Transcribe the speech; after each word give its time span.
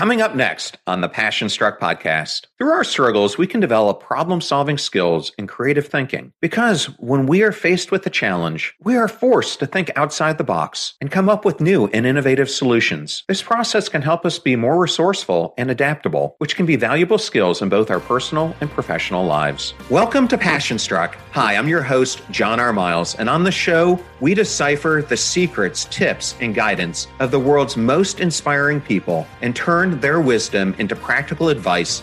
Coming 0.00 0.22
up 0.22 0.34
next 0.34 0.78
on 0.86 1.02
the 1.02 1.10
Passion 1.10 1.50
Struck 1.50 1.78
podcast, 1.78 2.46
through 2.56 2.70
our 2.70 2.84
struggles, 2.84 3.36
we 3.36 3.46
can 3.46 3.60
develop 3.60 4.02
problem 4.02 4.40
solving 4.40 4.78
skills 4.78 5.30
and 5.36 5.46
creative 5.46 5.88
thinking. 5.88 6.32
Because 6.40 6.86
when 6.98 7.26
we 7.26 7.42
are 7.42 7.52
faced 7.52 7.92
with 7.92 8.06
a 8.06 8.10
challenge, 8.10 8.74
we 8.82 8.96
are 8.96 9.08
forced 9.08 9.58
to 9.58 9.66
think 9.66 9.90
outside 9.96 10.38
the 10.38 10.44
box 10.44 10.94
and 11.02 11.10
come 11.10 11.28
up 11.28 11.44
with 11.44 11.60
new 11.60 11.88
and 11.88 12.06
innovative 12.06 12.48
solutions. 12.48 13.24
This 13.28 13.42
process 13.42 13.90
can 13.90 14.00
help 14.00 14.24
us 14.24 14.38
be 14.38 14.56
more 14.56 14.80
resourceful 14.80 15.52
and 15.58 15.70
adaptable, 15.70 16.34
which 16.38 16.56
can 16.56 16.64
be 16.64 16.76
valuable 16.76 17.18
skills 17.18 17.60
in 17.60 17.68
both 17.68 17.90
our 17.90 18.00
personal 18.00 18.56
and 18.62 18.70
professional 18.70 19.26
lives. 19.26 19.74
Welcome 19.90 20.28
to 20.28 20.38
Passion 20.38 20.78
Struck. 20.78 21.18
Hi, 21.32 21.56
I'm 21.56 21.68
your 21.68 21.82
host, 21.82 22.22
John 22.30 22.58
R. 22.58 22.72
Miles, 22.72 23.16
and 23.16 23.28
on 23.28 23.44
the 23.44 23.52
show, 23.52 24.02
we 24.20 24.32
decipher 24.32 25.04
the 25.06 25.16
secrets, 25.18 25.84
tips, 25.90 26.36
and 26.40 26.54
guidance 26.54 27.06
of 27.20 27.30
the 27.30 27.40
world's 27.40 27.76
most 27.76 28.20
inspiring 28.20 28.80
people 28.80 29.26
and 29.42 29.54
turn 29.54 29.89
their 29.94 30.20
wisdom 30.20 30.74
into 30.78 30.94
practical 30.94 31.48
advice 31.48 32.02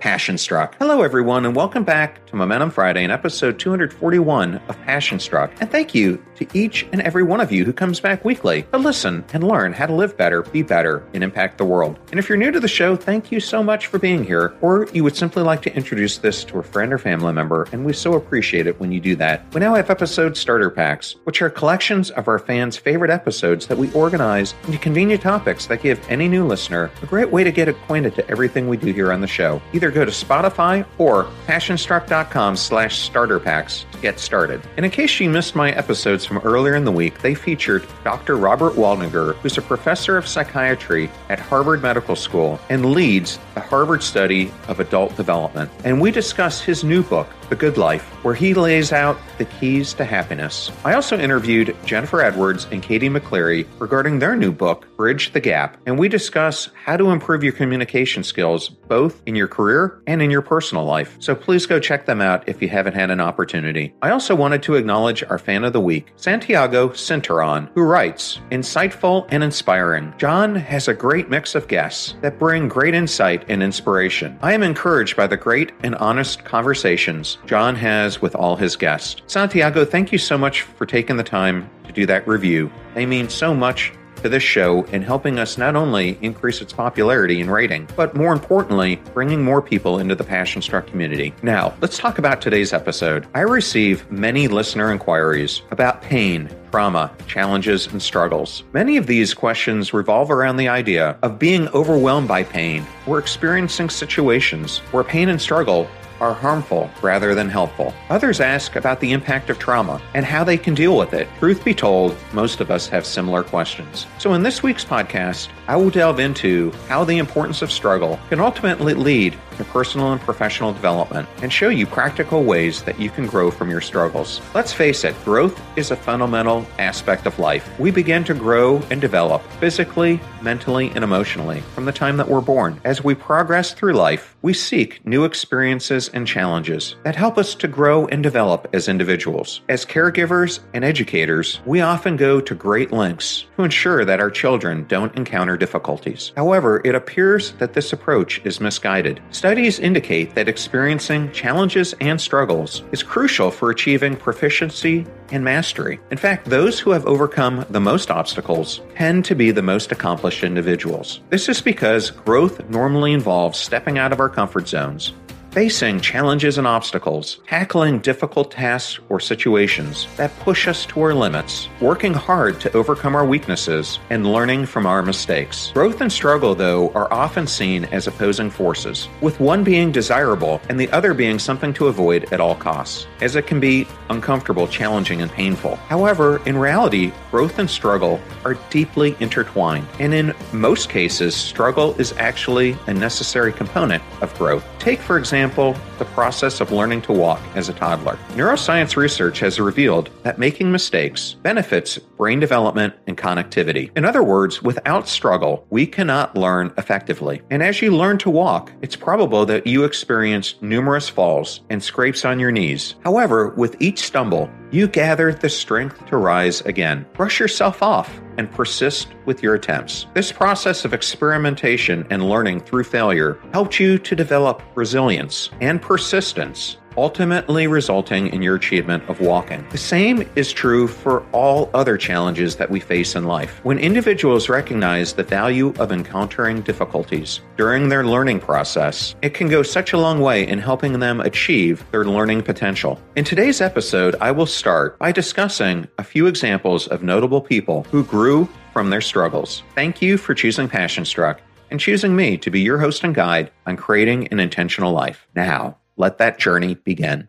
Passion 0.00 0.38
Struck. 0.38 0.76
Hello, 0.78 1.02
everyone, 1.02 1.44
and 1.44 1.54
welcome 1.54 1.84
back 1.84 2.24
to 2.26 2.34
Momentum 2.34 2.70
Friday 2.70 3.04
in 3.04 3.10
episode 3.10 3.58
241 3.58 4.56
of 4.56 4.80
Passion 4.82 5.20
Struck. 5.20 5.52
And 5.60 5.70
thank 5.70 5.94
you 5.94 6.24
to 6.36 6.46
each 6.58 6.86
and 6.92 7.02
every 7.02 7.22
one 7.22 7.38
of 7.38 7.52
you 7.52 7.66
who 7.66 7.72
comes 7.72 8.00
back 8.00 8.24
weekly 8.24 8.62
to 8.72 8.78
listen 8.78 9.22
and 9.34 9.46
learn 9.46 9.74
how 9.74 9.84
to 9.84 9.92
live 9.92 10.16
better, 10.16 10.40
be 10.40 10.62
better, 10.62 11.06
and 11.12 11.22
impact 11.22 11.58
the 11.58 11.66
world. 11.66 11.98
And 12.10 12.18
if 12.18 12.30
you're 12.30 12.38
new 12.38 12.50
to 12.50 12.60
the 12.60 12.66
show, 12.66 12.96
thank 12.96 13.30
you 13.30 13.40
so 13.40 13.62
much 13.62 13.88
for 13.88 13.98
being 13.98 14.24
here, 14.24 14.54
or 14.62 14.88
you 14.94 15.04
would 15.04 15.16
simply 15.16 15.42
like 15.42 15.60
to 15.62 15.76
introduce 15.76 16.16
this 16.16 16.44
to 16.44 16.58
a 16.58 16.62
friend 16.62 16.94
or 16.94 16.98
family 16.98 17.34
member, 17.34 17.68
and 17.72 17.84
we 17.84 17.92
so 17.92 18.14
appreciate 18.14 18.66
it 18.66 18.80
when 18.80 18.90
you 18.90 19.00
do 19.00 19.14
that. 19.16 19.44
We 19.52 19.60
now 19.60 19.74
have 19.74 19.90
episode 19.90 20.34
starter 20.34 20.70
packs, 20.70 21.16
which 21.24 21.42
are 21.42 21.50
collections 21.50 22.10
of 22.12 22.26
our 22.26 22.38
fans' 22.38 22.78
favorite 22.78 23.10
episodes 23.10 23.66
that 23.66 23.76
we 23.76 23.92
organize 23.92 24.54
into 24.66 24.78
convenient 24.78 25.20
topics 25.20 25.66
that 25.66 25.82
give 25.82 26.00
any 26.08 26.26
new 26.26 26.46
listener 26.46 26.90
a 27.02 27.06
great 27.06 27.30
way 27.30 27.44
to 27.44 27.52
get 27.52 27.68
acquainted 27.68 28.14
to 28.14 28.26
everything 28.30 28.66
we 28.66 28.78
do 28.78 28.94
here 28.94 29.12
on 29.12 29.20
the 29.20 29.26
show. 29.26 29.60
Either 29.74 29.89
go 29.90 30.04
to 30.04 30.10
Spotify 30.10 30.84
or 30.98 31.24
passionstruck.com 31.46 32.56
slash 32.56 32.98
starter 32.98 33.40
packs 33.40 33.86
to 33.92 33.98
get 33.98 34.18
started. 34.18 34.62
And 34.76 34.84
in 34.84 34.90
case 34.90 35.18
you 35.20 35.28
missed 35.30 35.54
my 35.54 35.72
episodes 35.72 36.24
from 36.24 36.38
earlier 36.38 36.74
in 36.74 36.84
the 36.84 36.92
week, 36.92 37.20
they 37.22 37.34
featured 37.34 37.86
Dr. 38.04 38.36
Robert 38.36 38.74
Waldinger, 38.74 39.34
who's 39.36 39.58
a 39.58 39.62
professor 39.62 40.16
of 40.16 40.26
psychiatry 40.26 41.10
at 41.28 41.38
Harvard 41.38 41.82
Medical 41.82 42.16
School 42.16 42.60
and 42.68 42.92
leads 42.92 43.38
the 43.54 43.60
Harvard 43.60 44.02
Study 44.02 44.52
of 44.68 44.80
Adult 44.80 45.16
Development. 45.16 45.70
And 45.84 46.00
we 46.00 46.10
discuss 46.10 46.60
his 46.60 46.84
new 46.84 47.02
book, 47.02 47.28
The 47.50 47.56
Good 47.56 47.76
Life, 47.76 48.04
where 48.24 48.32
he 48.32 48.54
lays 48.54 48.92
out 48.92 49.18
the 49.36 49.44
keys 49.44 49.92
to 49.94 50.04
happiness. 50.04 50.70
I 50.84 50.94
also 50.94 51.18
interviewed 51.18 51.76
Jennifer 51.84 52.22
Edwards 52.22 52.68
and 52.70 52.80
Katie 52.80 53.08
McCleary 53.08 53.66
regarding 53.80 54.20
their 54.20 54.36
new 54.36 54.52
book, 54.52 54.86
Bridge 54.96 55.32
the 55.32 55.40
Gap, 55.40 55.76
and 55.84 55.98
we 55.98 56.08
discuss 56.08 56.70
how 56.84 56.96
to 56.96 57.10
improve 57.10 57.42
your 57.42 57.52
communication 57.52 58.22
skills 58.22 58.68
both 58.68 59.20
in 59.26 59.34
your 59.34 59.48
career 59.48 60.00
and 60.06 60.22
in 60.22 60.30
your 60.30 60.42
personal 60.42 60.84
life. 60.84 61.16
So 61.18 61.34
please 61.34 61.66
go 61.66 61.80
check 61.80 62.06
them 62.06 62.20
out 62.20 62.48
if 62.48 62.62
you 62.62 62.68
haven't 62.68 62.94
had 62.94 63.10
an 63.10 63.20
opportunity. 63.20 63.94
I 64.00 64.10
also 64.10 64.36
wanted 64.36 64.62
to 64.64 64.76
acknowledge 64.76 65.24
our 65.24 65.38
fan 65.38 65.64
of 65.64 65.72
the 65.72 65.80
week, 65.80 66.12
Santiago 66.14 66.90
Cinteron, 66.90 67.68
who 67.74 67.82
writes, 67.82 68.40
Insightful 68.52 69.26
and 69.30 69.42
inspiring. 69.42 70.14
John 70.18 70.54
has 70.54 70.86
a 70.86 70.94
great 70.94 71.28
mix 71.28 71.56
of 71.56 71.66
guests 71.66 72.14
that 72.20 72.38
bring 72.38 72.68
great 72.68 72.94
insight 72.94 73.44
and 73.48 73.60
inspiration. 73.60 74.38
I 74.40 74.52
am 74.52 74.62
encouraged 74.62 75.16
by 75.16 75.26
the 75.26 75.36
great 75.36 75.72
and 75.82 75.96
honest 75.96 76.44
conversations 76.44 77.38
John 77.46 77.74
has 77.76 78.20
with 78.20 78.34
all 78.34 78.56
his 78.56 78.76
guests. 78.76 79.22
Santiago, 79.26 79.84
thank 79.84 80.12
you 80.12 80.18
so 80.18 80.38
much 80.38 80.62
for 80.62 80.86
taking 80.86 81.16
the 81.16 81.22
time 81.22 81.68
to 81.86 81.92
do 81.92 82.06
that 82.06 82.26
review. 82.26 82.70
They 82.94 83.06
mean 83.06 83.28
so 83.28 83.54
much 83.54 83.92
to 84.22 84.28
this 84.28 84.42
show 84.42 84.84
in 84.84 85.02
helping 85.02 85.38
us 85.38 85.56
not 85.56 85.76
only 85.76 86.18
increase 86.20 86.60
its 86.60 86.72
popularity 86.72 87.40
and 87.40 87.50
rating, 87.50 87.88
but 87.96 88.14
more 88.14 88.32
importantly, 88.32 88.96
bringing 89.14 89.42
more 89.42 89.62
people 89.62 89.98
into 89.98 90.14
the 90.14 90.24
Passion 90.24 90.60
Struck 90.62 90.86
community. 90.86 91.34
Now, 91.42 91.74
let's 91.80 91.98
talk 91.98 92.18
about 92.18 92.40
today's 92.40 92.72
episode. 92.72 93.26
I 93.34 93.40
receive 93.40 94.10
many 94.10 94.48
listener 94.48 94.92
inquiries 94.92 95.62
about 95.70 96.02
pain, 96.02 96.50
trauma, 96.70 97.10
challenges, 97.26 97.86
and 97.86 98.02
struggles. 98.02 98.62
Many 98.72 98.96
of 98.96 99.06
these 99.06 99.34
questions 99.34 99.94
revolve 99.94 100.30
around 100.30 100.56
the 100.56 100.68
idea 100.68 101.18
of 101.22 101.38
being 101.38 101.68
overwhelmed 101.68 102.28
by 102.28 102.44
pain 102.44 102.86
or 103.06 103.18
experiencing 103.18 103.88
situations 103.88 104.78
where 104.92 105.04
pain 105.04 105.30
and 105.30 105.40
struggle 105.40 105.88
are 106.20 106.34
harmful 106.34 106.90
rather 107.02 107.34
than 107.34 107.48
helpful. 107.48 107.94
Others 108.08 108.40
ask 108.40 108.76
about 108.76 109.00
the 109.00 109.12
impact 109.12 109.50
of 109.50 109.58
trauma 109.58 110.00
and 110.14 110.24
how 110.24 110.44
they 110.44 110.58
can 110.58 110.74
deal 110.74 110.96
with 110.96 111.14
it. 111.14 111.28
Truth 111.38 111.64
be 111.64 111.74
told, 111.74 112.16
most 112.32 112.60
of 112.60 112.70
us 112.70 112.88
have 112.88 113.06
similar 113.06 113.42
questions. 113.42 114.06
So, 114.18 114.34
in 114.34 114.42
this 114.42 114.62
week's 114.62 114.84
podcast, 114.84 115.48
I 115.68 115.76
will 115.76 115.90
delve 115.90 116.20
into 116.20 116.70
how 116.88 117.04
the 117.04 117.18
importance 117.18 117.62
of 117.62 117.72
struggle 117.72 118.18
can 118.28 118.40
ultimately 118.40 118.94
lead 118.94 119.38
to 119.56 119.64
personal 119.64 120.12
and 120.12 120.20
professional 120.20 120.72
development 120.72 121.28
and 121.42 121.52
show 121.52 121.68
you 121.68 121.86
practical 121.86 122.44
ways 122.44 122.82
that 122.82 122.98
you 122.98 123.10
can 123.10 123.26
grow 123.26 123.50
from 123.50 123.70
your 123.70 123.80
struggles. 123.80 124.40
Let's 124.54 124.72
face 124.72 125.04
it, 125.04 125.14
growth 125.24 125.60
is 125.76 125.90
a 125.90 125.96
fundamental 125.96 126.66
aspect 126.78 127.26
of 127.26 127.38
life. 127.38 127.68
We 127.78 127.90
begin 127.90 128.24
to 128.24 128.34
grow 128.34 128.78
and 128.90 129.00
develop 129.00 129.42
physically, 129.60 130.20
mentally, 130.42 130.90
and 130.94 131.04
emotionally 131.04 131.60
from 131.74 131.84
the 131.84 131.92
time 131.92 132.16
that 132.16 132.28
we're 132.28 132.40
born. 132.40 132.80
As 132.84 133.04
we 133.04 133.14
progress 133.14 133.72
through 133.72 133.94
life, 133.94 134.36
we 134.42 134.54
seek 134.54 135.04
new 135.06 135.24
experiences 135.24 136.08
and 136.08 136.26
challenges 136.26 136.96
that 137.04 137.16
help 137.16 137.36
us 137.36 137.54
to 137.56 137.68
grow 137.68 138.06
and 138.06 138.22
develop 138.22 138.68
as 138.72 138.88
individuals. 138.88 139.60
As 139.68 139.84
caregivers 139.84 140.60
and 140.72 140.84
educators, 140.84 141.60
we 141.66 141.80
often 141.80 142.16
go 142.16 142.40
to 142.40 142.54
great 142.54 142.92
lengths 142.92 143.46
to 143.56 143.64
ensure 143.64 144.04
that 144.04 144.20
our 144.20 144.30
children 144.30 144.86
don't 144.88 145.14
encounter 145.16 145.56
difficulties. 145.56 146.32
However, 146.36 146.80
it 146.84 146.94
appears 146.94 147.52
that 147.52 147.74
this 147.74 147.92
approach 147.92 148.40
is 148.44 148.60
misguided. 148.60 149.20
Studies 149.50 149.80
indicate 149.80 150.36
that 150.36 150.48
experiencing 150.48 151.32
challenges 151.32 151.92
and 152.00 152.20
struggles 152.20 152.84
is 152.92 153.02
crucial 153.02 153.50
for 153.50 153.70
achieving 153.70 154.14
proficiency 154.14 155.04
and 155.32 155.42
mastery. 155.42 155.98
In 156.12 156.18
fact, 156.18 156.44
those 156.44 156.78
who 156.78 156.92
have 156.92 157.04
overcome 157.04 157.66
the 157.68 157.80
most 157.80 158.12
obstacles 158.12 158.80
tend 158.94 159.24
to 159.24 159.34
be 159.34 159.50
the 159.50 159.60
most 159.60 159.90
accomplished 159.90 160.44
individuals. 160.44 161.18
This 161.30 161.48
is 161.48 161.60
because 161.60 162.12
growth 162.12 162.70
normally 162.70 163.12
involves 163.12 163.58
stepping 163.58 163.98
out 163.98 164.12
of 164.12 164.20
our 164.20 164.28
comfort 164.28 164.68
zones 164.68 165.14
Facing 165.52 165.98
challenges 165.98 166.58
and 166.58 166.66
obstacles, 166.66 167.40
tackling 167.48 167.98
difficult 167.98 168.52
tasks 168.52 169.00
or 169.08 169.18
situations 169.18 170.06
that 170.16 170.34
push 170.38 170.68
us 170.68 170.86
to 170.86 171.00
our 171.00 171.12
limits, 171.12 171.68
working 171.80 172.14
hard 172.14 172.60
to 172.60 172.72
overcome 172.76 173.16
our 173.16 173.26
weaknesses, 173.26 173.98
and 174.10 174.32
learning 174.32 174.66
from 174.66 174.86
our 174.86 175.02
mistakes. 175.02 175.72
Growth 175.74 176.02
and 176.02 176.12
struggle, 176.12 176.54
though, 176.54 176.90
are 176.90 177.12
often 177.12 177.48
seen 177.48 177.84
as 177.86 178.06
opposing 178.06 178.48
forces, 178.48 179.08
with 179.22 179.40
one 179.40 179.64
being 179.64 179.90
desirable 179.90 180.60
and 180.68 180.78
the 180.78 180.88
other 180.92 181.14
being 181.14 181.40
something 181.40 181.74
to 181.74 181.88
avoid 181.88 182.32
at 182.32 182.40
all 182.40 182.54
costs, 182.54 183.08
as 183.20 183.34
it 183.34 183.48
can 183.48 183.58
be 183.58 183.88
uncomfortable, 184.08 184.68
challenging, 184.68 185.20
and 185.20 185.32
painful. 185.32 185.74
However, 185.88 186.40
in 186.46 186.56
reality, 186.56 187.10
growth 187.32 187.58
and 187.58 187.68
struggle 187.68 188.20
are 188.44 188.54
deeply 188.70 189.16
intertwined, 189.18 189.88
and 189.98 190.14
in 190.14 190.32
most 190.52 190.88
cases, 190.88 191.34
struggle 191.34 191.96
is 191.96 192.12
actually 192.18 192.76
a 192.86 192.94
necessary 192.94 193.52
component 193.52 194.00
of 194.20 194.32
growth. 194.38 194.64
Take, 194.78 195.00
for 195.00 195.18
example, 195.18 195.39
example, 195.40 195.74
the 195.98 196.04
process 196.04 196.60
of 196.60 196.70
learning 196.70 197.00
to 197.00 197.14
walk 197.14 197.40
as 197.54 197.70
a 197.70 197.72
toddler. 197.72 198.18
Neuroscience 198.34 198.94
research 198.94 199.40
has 199.40 199.58
revealed 199.58 200.10
that 200.22 200.38
making 200.38 200.70
mistakes 200.70 201.36
benefits 201.42 201.96
brain 201.96 202.40
development 202.40 202.92
and 203.06 203.16
connectivity. 203.16 203.90
In 203.96 204.04
other 204.04 204.22
words, 204.22 204.60
without 204.62 205.08
struggle, 205.08 205.66
we 205.70 205.86
cannot 205.86 206.36
learn 206.36 206.74
effectively. 206.76 207.40
And 207.48 207.62
as 207.62 207.80
you 207.80 207.96
learn 207.96 208.18
to 208.18 208.28
walk, 208.28 208.70
it's 208.82 208.96
probable 208.96 209.46
that 209.46 209.66
you 209.66 209.84
experience 209.84 210.56
numerous 210.60 211.08
falls 211.08 211.62
and 211.70 211.82
scrapes 211.82 212.26
on 212.26 212.38
your 212.38 212.52
knees. 212.52 212.96
However, 213.02 213.48
with 213.56 213.80
each 213.80 214.00
stumble, 214.00 214.50
you 214.70 214.88
gather 214.88 215.32
the 215.32 215.48
strength 215.48 216.04
to 216.08 216.18
rise 216.18 216.60
again. 216.62 217.06
Brush 217.14 217.40
yourself 217.40 217.82
off 217.82 218.20
and 218.40 218.50
persist 218.50 219.08
with 219.26 219.42
your 219.42 219.54
attempts. 219.54 220.06
This 220.14 220.32
process 220.32 220.84
of 220.86 220.94
experimentation 220.94 222.06
and 222.10 222.28
learning 222.28 222.60
through 222.60 222.84
failure 222.84 223.38
helped 223.52 223.78
you 223.78 223.98
to 223.98 224.16
develop 224.16 224.62
resilience 224.74 225.50
and 225.60 225.80
persistence 225.80 226.78
ultimately 226.96 227.66
resulting 227.66 228.28
in 228.28 228.42
your 228.42 228.56
achievement 228.56 229.02
of 229.08 229.20
walking. 229.20 229.66
The 229.70 229.78
same 229.78 230.28
is 230.36 230.52
true 230.52 230.88
for 230.88 231.24
all 231.32 231.70
other 231.74 231.96
challenges 231.96 232.56
that 232.56 232.70
we 232.70 232.80
face 232.80 233.14
in 233.14 233.24
life. 233.24 233.60
When 233.64 233.78
individuals 233.78 234.48
recognize 234.48 235.12
the 235.12 235.22
value 235.22 235.72
of 235.78 235.92
encountering 235.92 236.62
difficulties 236.62 237.40
during 237.56 237.88
their 237.88 238.04
learning 238.04 238.40
process, 238.40 239.14
it 239.22 239.34
can 239.34 239.48
go 239.48 239.62
such 239.62 239.92
a 239.92 239.98
long 239.98 240.20
way 240.20 240.46
in 240.46 240.58
helping 240.58 240.98
them 240.98 241.20
achieve 241.20 241.84
their 241.90 242.04
learning 242.04 242.42
potential. 242.42 243.00
In 243.16 243.24
today's 243.24 243.60
episode, 243.60 244.16
I 244.20 244.30
will 244.30 244.46
start 244.46 244.98
by 244.98 245.12
discussing 245.12 245.88
a 245.98 246.04
few 246.04 246.26
examples 246.26 246.86
of 246.88 247.02
notable 247.02 247.40
people 247.40 247.84
who 247.90 248.04
grew 248.04 248.48
from 248.72 248.90
their 248.90 249.00
struggles. 249.00 249.62
Thank 249.74 250.00
you 250.00 250.16
for 250.16 250.34
choosing 250.34 250.68
Passion 250.68 251.04
Struck 251.04 251.40
and 251.70 251.80
choosing 251.80 252.14
me 252.14 252.36
to 252.38 252.50
be 252.50 252.60
your 252.60 252.78
host 252.78 253.04
and 253.04 253.14
guide 253.14 253.50
on 253.66 253.76
creating 253.76 254.28
an 254.28 254.40
intentional 254.40 254.92
life. 254.92 255.26
Now, 255.34 255.76
let 256.00 256.18
that 256.18 256.38
journey 256.38 256.74
begin. 256.74 257.28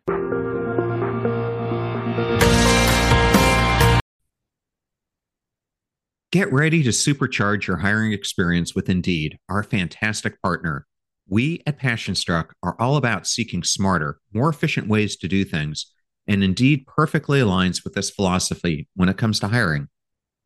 Get 6.32 6.52
ready 6.54 6.82
to 6.84 6.90
supercharge 6.90 7.68
your 7.68 7.78
hiring 7.78 8.14
experience 8.14 8.74
with 8.74 8.90
Indeed, 8.90 9.38
our 9.50 9.64
fantastic 9.64 10.42
partner. 10.42 10.88
We 11.28 11.62
at 11.68 11.78
Passion 11.78 12.16
Struck 12.16 12.54
are 12.64 12.78
all 12.80 12.96
about 12.96 13.28
seeking 13.28 13.64
smarter, 13.64 14.20
more 14.34 14.48
efficient 14.48 14.88
ways 14.88 15.18
to 15.18 15.28
do 15.28 15.44
things, 15.44 15.92
and 16.28 16.42
Indeed 16.42 16.88
perfectly 16.88 17.42
aligns 17.42 17.84
with 17.84 17.94
this 17.94 18.10
philosophy 18.10 18.88
when 18.96 19.10
it 19.10 19.18
comes 19.18 19.42
to 19.42 19.50
hiring. 19.50 19.90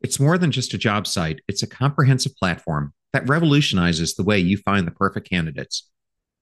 It's 0.00 0.18
more 0.18 0.38
than 0.38 0.50
just 0.50 0.74
a 0.74 0.78
job 0.78 1.06
site, 1.06 1.40
it's 1.46 1.62
a 1.62 1.68
comprehensive 1.68 2.34
platform 2.34 2.92
that 3.12 3.28
revolutionizes 3.28 4.14
the 4.14 4.24
way 4.24 4.40
you 4.40 4.56
find 4.58 4.88
the 4.88 4.90
perfect 4.92 5.30
candidates. 5.30 5.88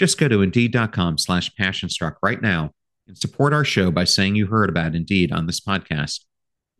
just 0.00 0.18
go 0.18 0.28
to 0.28 0.40
indeed.com 0.40 1.18
slash 1.18 1.54
passionstruck 1.60 2.14
right 2.22 2.40
now 2.40 2.70
and 3.06 3.18
support 3.18 3.52
our 3.52 3.66
show 3.66 3.90
by 3.90 4.04
saying 4.04 4.34
you 4.34 4.46
heard 4.46 4.70
about 4.70 4.94
Indeed 4.94 5.30
on 5.30 5.44
this 5.44 5.60
podcast. 5.60 6.20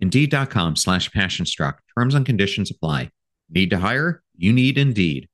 Indeed.com 0.00 0.75
slash 0.75 1.11
passionstruck. 1.11 1.75
Terms 1.99 2.14
and 2.14 2.25
conditions 2.25 2.70
apply. 2.70 3.11
Need 3.50 3.69
to 3.70 3.78
hire? 3.78 4.22
You 4.34 4.55
need 4.55 4.78
Indeed. 4.78 5.28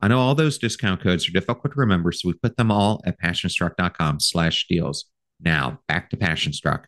I 0.00 0.08
know 0.08 0.18
all 0.18 0.34
those 0.34 0.56
discount 0.56 1.02
codes 1.02 1.28
are 1.28 1.32
difficult 1.32 1.74
to 1.74 1.78
remember, 1.78 2.10
so 2.10 2.28
we 2.28 2.32
put 2.32 2.56
them 2.56 2.70
all 2.70 3.02
at 3.04 3.20
passionstruck.com 3.20 4.20
slash 4.20 4.66
deals. 4.66 5.04
Now, 5.38 5.80
back 5.88 6.08
to 6.10 6.16
Passionstruck. 6.16 6.84